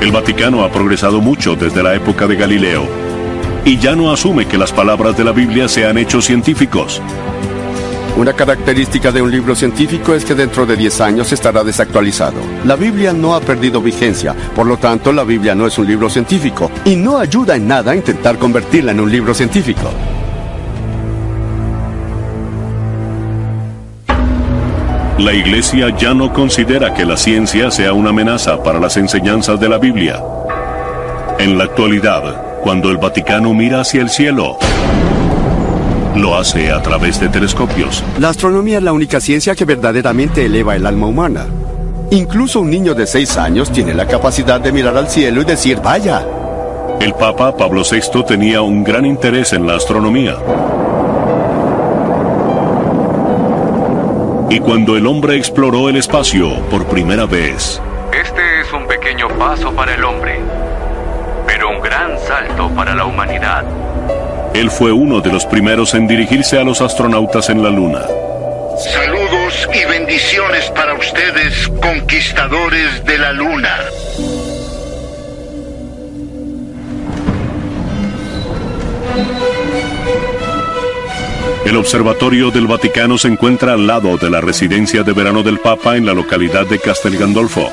[0.00, 2.86] El Vaticano ha progresado mucho desde la época de Galileo
[3.64, 7.02] y ya no asume que las palabras de la Biblia sean hechos científicos.
[8.18, 12.40] Una característica de un libro científico es que dentro de 10 años estará desactualizado.
[12.64, 16.10] La Biblia no ha perdido vigencia, por lo tanto la Biblia no es un libro
[16.10, 19.88] científico y no ayuda en nada a intentar convertirla en un libro científico.
[25.18, 29.68] La Iglesia ya no considera que la ciencia sea una amenaza para las enseñanzas de
[29.68, 30.20] la Biblia.
[31.38, 34.58] En la actualidad, cuando el Vaticano mira hacia el cielo,
[36.18, 38.02] lo hace a través de telescopios.
[38.18, 41.46] La astronomía es la única ciencia que verdaderamente eleva el alma humana.
[42.10, 45.80] Incluso un niño de seis años tiene la capacidad de mirar al cielo y decir,
[45.82, 46.26] vaya.
[47.00, 50.36] El Papa Pablo VI tenía un gran interés en la astronomía.
[54.50, 57.80] Y cuando el hombre exploró el espacio por primera vez,
[58.10, 60.40] Este es un pequeño paso para el hombre,
[61.46, 63.64] pero un gran salto para la humanidad.
[64.58, 68.02] Él fue uno de los primeros en dirigirse a los astronautas en la Luna.
[68.76, 73.76] Saludos y bendiciones para ustedes, conquistadores de la luna.
[81.64, 85.96] El Observatorio del Vaticano se encuentra al lado de la residencia de verano del Papa
[85.96, 87.70] en la localidad de Castel Gandolfo.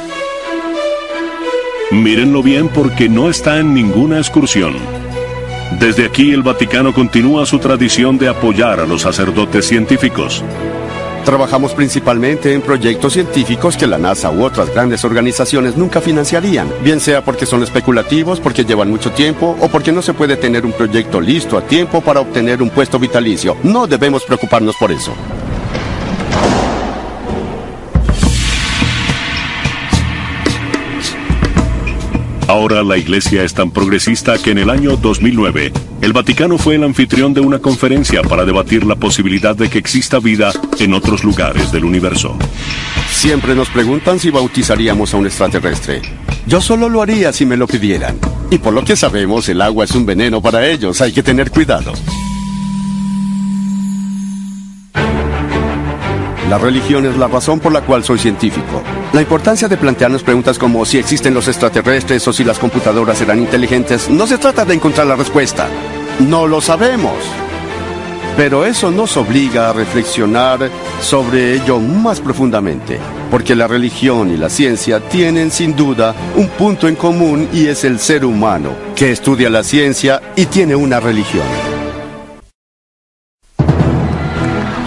[1.91, 5.04] Mírenlo bien porque no está en ninguna excursión.
[5.79, 10.41] Desde aquí el Vaticano continúa su tradición de apoyar a los sacerdotes científicos.
[11.25, 16.99] Trabajamos principalmente en proyectos científicos que la NASA u otras grandes organizaciones nunca financiarían, bien
[17.01, 20.71] sea porque son especulativos, porque llevan mucho tiempo o porque no se puede tener un
[20.71, 23.57] proyecto listo a tiempo para obtener un puesto vitalicio.
[23.63, 25.13] No debemos preocuparnos por eso.
[32.47, 36.83] Ahora la Iglesia es tan progresista que en el año 2009 el Vaticano fue el
[36.83, 41.71] anfitrión de una conferencia para debatir la posibilidad de que exista vida en otros lugares
[41.71, 42.37] del universo.
[43.09, 46.03] Siempre nos preguntan si bautizaríamos a un extraterrestre.
[46.45, 48.19] Yo solo lo haría si me lo pidieran.
[48.51, 51.01] Y por lo que sabemos, el agua es un veneno para ellos.
[51.01, 51.93] Hay que tener cuidado.
[56.49, 58.83] La religión es la razón por la cual soy científico.
[59.13, 63.39] La importancia de plantearnos preguntas como si existen los extraterrestres o si las computadoras serán
[63.39, 65.67] inteligentes no se trata de encontrar la respuesta.
[66.19, 67.15] No lo sabemos.
[68.37, 70.69] Pero eso nos obliga a reflexionar
[71.01, 72.99] sobre ello más profundamente,
[73.31, 77.85] porque la religión y la ciencia tienen sin duda un punto en común y es
[77.85, 81.74] el ser humano, que estudia la ciencia y tiene una religión.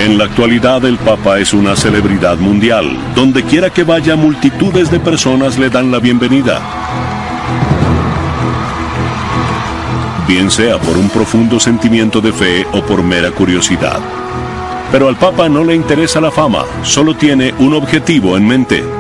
[0.08, 2.96] En la actualidad el Papa es una celebridad mundial.
[3.14, 6.62] Donde quiera que vaya, multitudes de personas le dan la bienvenida.
[10.26, 14.00] Bien sea por un profundo sentimiento de fe o por mera curiosidad.
[14.90, 18.97] Pero al Papa no le interesa la fama, solo tiene un objetivo en mente.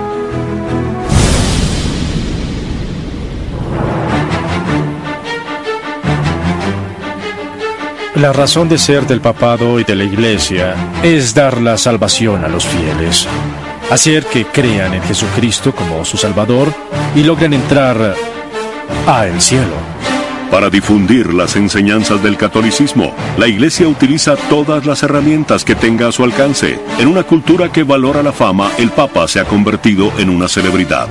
[8.18, 10.74] La razón de ser del papado y de la iglesia
[11.04, 13.28] es dar la salvación a los fieles,
[13.90, 16.66] hacer que crean en Jesucristo como su Salvador
[17.14, 18.16] y logren entrar
[19.06, 19.74] a el cielo.
[20.50, 26.12] Para difundir las enseñanzas del catolicismo, la Iglesia utiliza todas las herramientas que tenga a
[26.12, 26.80] su alcance.
[26.98, 31.06] En una cultura que valora la fama, el Papa se ha convertido en una celebridad.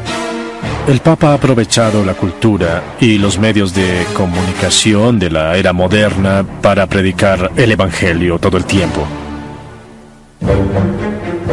[0.88, 6.46] El Papa ha aprovechado la cultura y los medios de comunicación de la era moderna
[6.62, 9.06] para predicar el Evangelio todo el tiempo.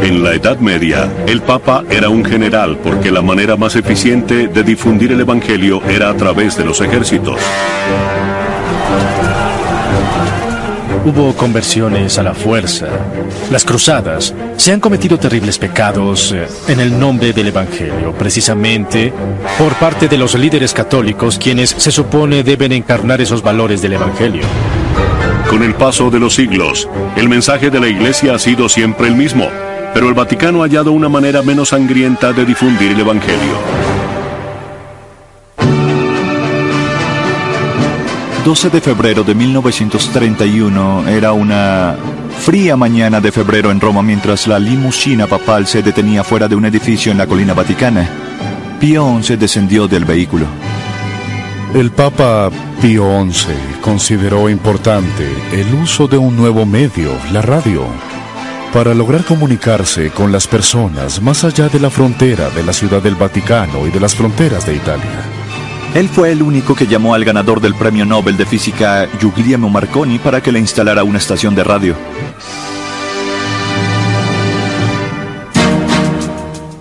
[0.01, 4.62] En la Edad Media, el Papa era un general porque la manera más eficiente de
[4.62, 7.40] difundir el Evangelio era a través de los ejércitos.
[11.05, 12.89] Hubo conversiones a la fuerza,
[13.51, 14.35] las cruzadas.
[14.56, 19.12] Se han cometido terribles pecados eh, en el nombre del Evangelio, precisamente
[19.59, 24.44] por parte de los líderes católicos quienes se supone deben encarnar esos valores del Evangelio.
[25.51, 29.14] Con el paso de los siglos, el mensaje de la Iglesia ha sido siempre el
[29.14, 29.51] mismo,
[29.93, 33.84] pero el Vaticano ha hallado una manera menos sangrienta de difundir el Evangelio.
[38.45, 41.97] 12 de febrero de 1931 era una
[42.41, 46.66] fría mañana de febrero en Roma mientras la limusina papal se detenía fuera de un
[46.66, 48.07] edificio en la colina vaticana.
[48.79, 50.45] Pío XI descendió del vehículo.
[51.73, 52.51] El Papa
[52.83, 57.87] Pío XI consideró importante el uso de un nuevo medio, la radio,
[58.75, 63.15] para lograr comunicarse con las personas más allá de la frontera de la Ciudad del
[63.15, 65.44] Vaticano y de las fronteras de Italia.
[65.95, 70.19] Él fue el único que llamó al ganador del Premio Nobel de Física, Guglielmo Marconi,
[70.19, 71.95] para que le instalara una estación de radio.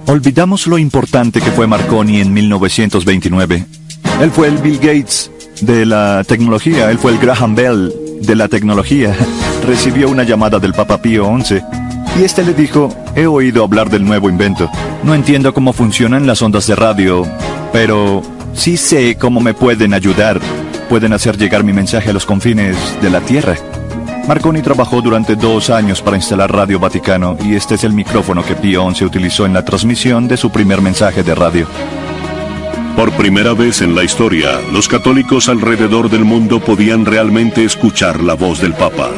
[0.07, 3.65] Olvidamos lo importante que fue Marconi en 1929.
[4.19, 5.30] Él fue el Bill Gates
[5.61, 9.15] de la tecnología, él fue el Graham Bell de la tecnología.
[9.68, 11.61] Recibió una llamada del Papa Pío XI
[12.19, 14.72] y este le dijo, he oído hablar del nuevo invento.
[15.03, 17.27] No entiendo cómo funcionan las ondas de radio,
[17.72, 18.23] pero
[18.53, 20.39] Sí sé cómo me pueden ayudar.
[20.89, 23.55] Pueden hacer llegar mi mensaje a los confines de la Tierra.
[24.27, 28.55] Marconi trabajó durante dos años para instalar Radio Vaticano y este es el micrófono que
[28.55, 31.67] Pío XI utilizó en la transmisión de su primer mensaje de radio.
[32.95, 38.35] Por primera vez en la historia, los católicos alrededor del mundo podían realmente escuchar la
[38.35, 39.09] voz del Papa.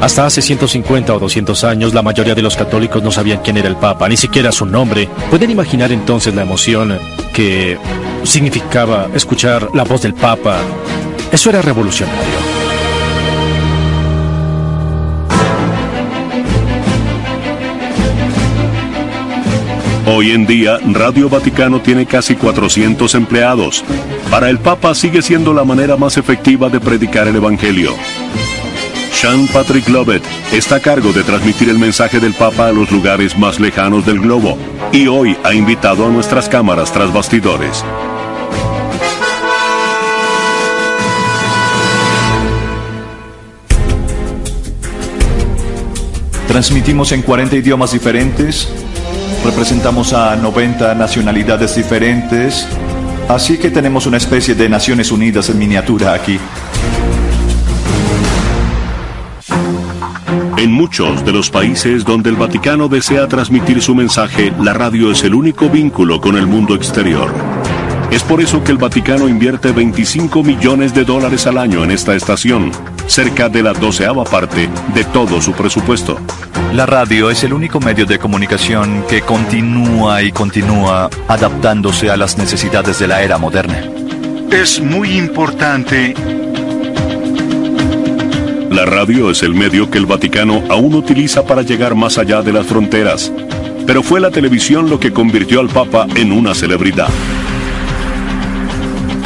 [0.00, 3.68] Hasta hace 150 o 200 años, la mayoría de los católicos no sabían quién era
[3.68, 5.08] el Papa, ni siquiera su nombre.
[5.28, 6.96] Pueden imaginar entonces la emoción
[7.34, 7.76] que
[8.22, 10.60] significaba escuchar la voz del Papa.
[11.32, 12.22] Eso era revolucionario.
[20.06, 23.84] Hoy en día, Radio Vaticano tiene casi 400 empleados.
[24.30, 27.92] Para el Papa sigue siendo la manera más efectiva de predicar el Evangelio.
[29.12, 30.22] Sean Patrick Lovett
[30.52, 34.20] está a cargo de transmitir el mensaje del Papa a los lugares más lejanos del
[34.20, 34.56] globo
[34.92, 37.84] y hoy ha invitado a nuestras cámaras tras bastidores.
[46.46, 48.68] Transmitimos en 40 idiomas diferentes,
[49.44, 52.66] representamos a 90 nacionalidades diferentes,
[53.28, 56.38] así que tenemos una especie de Naciones Unidas en miniatura aquí.
[60.58, 65.22] En muchos de los países donde el Vaticano desea transmitir su mensaje, la radio es
[65.22, 67.32] el único vínculo con el mundo exterior.
[68.10, 72.16] Es por eso que el Vaticano invierte 25 millones de dólares al año en esta
[72.16, 72.72] estación,
[73.06, 76.18] cerca de la doceava parte de todo su presupuesto.
[76.72, 82.36] La radio es el único medio de comunicación que continúa y continúa adaptándose a las
[82.36, 83.80] necesidades de la era moderna.
[84.50, 86.16] Es muy importante
[88.78, 92.52] La radio es el medio que el Vaticano aún utiliza para llegar más allá de
[92.52, 93.32] las fronteras.
[93.88, 97.08] Pero fue la televisión lo que convirtió al Papa en una celebridad.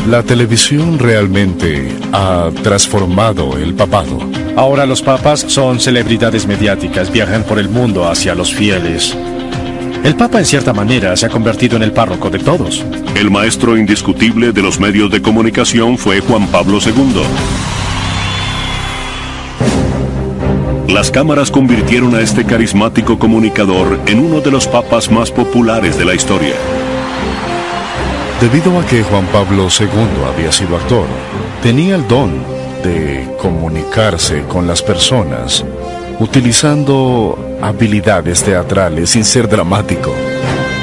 [0.08, 4.20] La televisión realmente ha transformado el papado.
[4.56, 9.14] Ahora los papas son celebridades mediáticas, viajan por el mundo hacia los fieles.
[10.02, 12.82] El papa en cierta manera se ha convertido en el párroco de todos.
[13.14, 17.81] El maestro indiscutible de los medios de comunicación fue Juan Pablo II.
[20.92, 26.04] Las cámaras convirtieron a este carismático comunicador en uno de los papas más populares de
[26.04, 26.54] la historia.
[28.42, 29.88] Debido a que Juan Pablo II
[30.30, 31.06] había sido actor,
[31.62, 32.30] tenía el don
[32.84, 35.64] de comunicarse con las personas
[36.18, 40.14] utilizando habilidades teatrales sin ser dramático.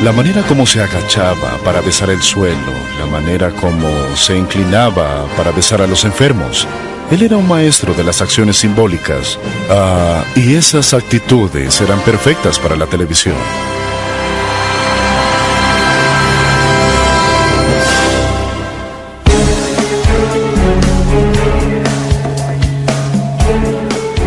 [0.03, 5.51] La manera como se agachaba para besar el suelo, la manera como se inclinaba para
[5.51, 6.67] besar a los enfermos.
[7.11, 9.39] Él era un maestro de las acciones simbólicas.
[9.69, 13.35] Ah, y esas actitudes eran perfectas para la televisión.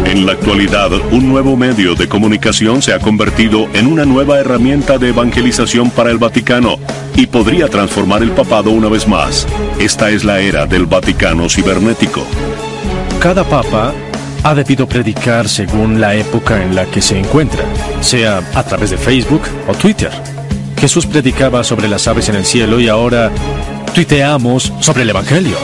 [0.05, 4.99] En la actualidad, un nuevo medio de comunicación se ha convertido en una nueva herramienta
[4.99, 6.79] de evangelización para el Vaticano
[7.15, 9.47] y podría transformar el papado una vez más.
[9.79, 12.27] Esta es la era del Vaticano cibernético.
[13.23, 13.95] Cada papa
[14.43, 17.65] ha debido predicar según la época en la que se encuentra,
[18.01, 20.11] sea a través de Facebook o Twitter.
[20.77, 23.31] Jesús predicaba sobre las aves en el cielo y ahora
[23.95, 25.57] tuiteamos sobre el Evangelio.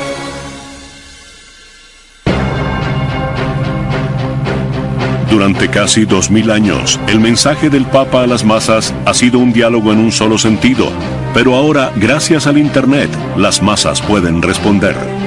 [5.29, 9.53] Durante casi dos mil años, el mensaje del Papa a las masas ha sido un
[9.53, 10.93] diálogo en un solo sentido,
[11.35, 15.18] pero ahora, gracias al Internet, las masas pueden responder.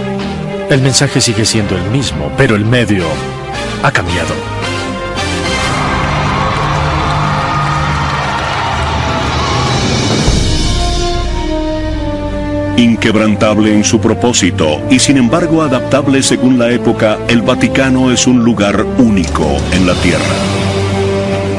[0.71, 3.03] El mensaje sigue siendo el mismo, pero el medio
[3.83, 4.33] ha cambiado.
[12.77, 18.41] Inquebrantable en su propósito y sin embargo adaptable según la época, el Vaticano es un
[18.41, 20.23] lugar único en la Tierra.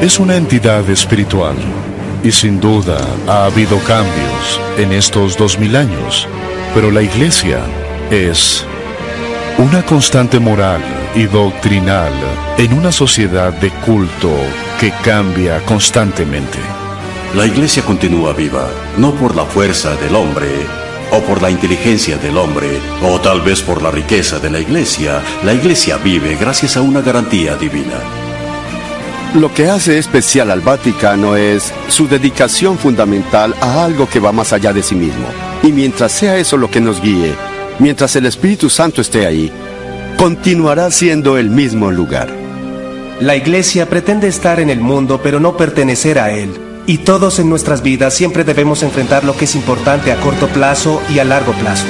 [0.00, 1.56] Es una entidad espiritual
[2.24, 2.96] y sin duda
[3.28, 6.26] ha habido cambios en estos dos mil años,
[6.74, 7.60] pero la iglesia
[8.10, 8.66] es
[9.58, 10.80] una constante moral
[11.14, 12.12] y doctrinal
[12.56, 14.30] en una sociedad de culto
[14.80, 16.58] que cambia constantemente.
[17.34, 20.48] La iglesia continúa viva, no por la fuerza del hombre,
[21.10, 25.22] o por la inteligencia del hombre, o tal vez por la riqueza de la iglesia.
[25.44, 28.00] La iglesia vive gracias a una garantía divina.
[29.34, 34.52] Lo que hace especial al Vaticano es su dedicación fundamental a algo que va más
[34.52, 35.26] allá de sí mismo.
[35.62, 37.34] Y mientras sea eso lo que nos guíe,
[37.82, 39.50] mientras el Espíritu Santo esté ahí,
[40.16, 42.28] continuará siendo el mismo lugar.
[43.20, 46.50] La iglesia pretende estar en el mundo pero no pertenecer a él.
[46.86, 51.02] Y todos en nuestras vidas siempre debemos enfrentar lo que es importante a corto plazo
[51.12, 51.86] y a largo plazo.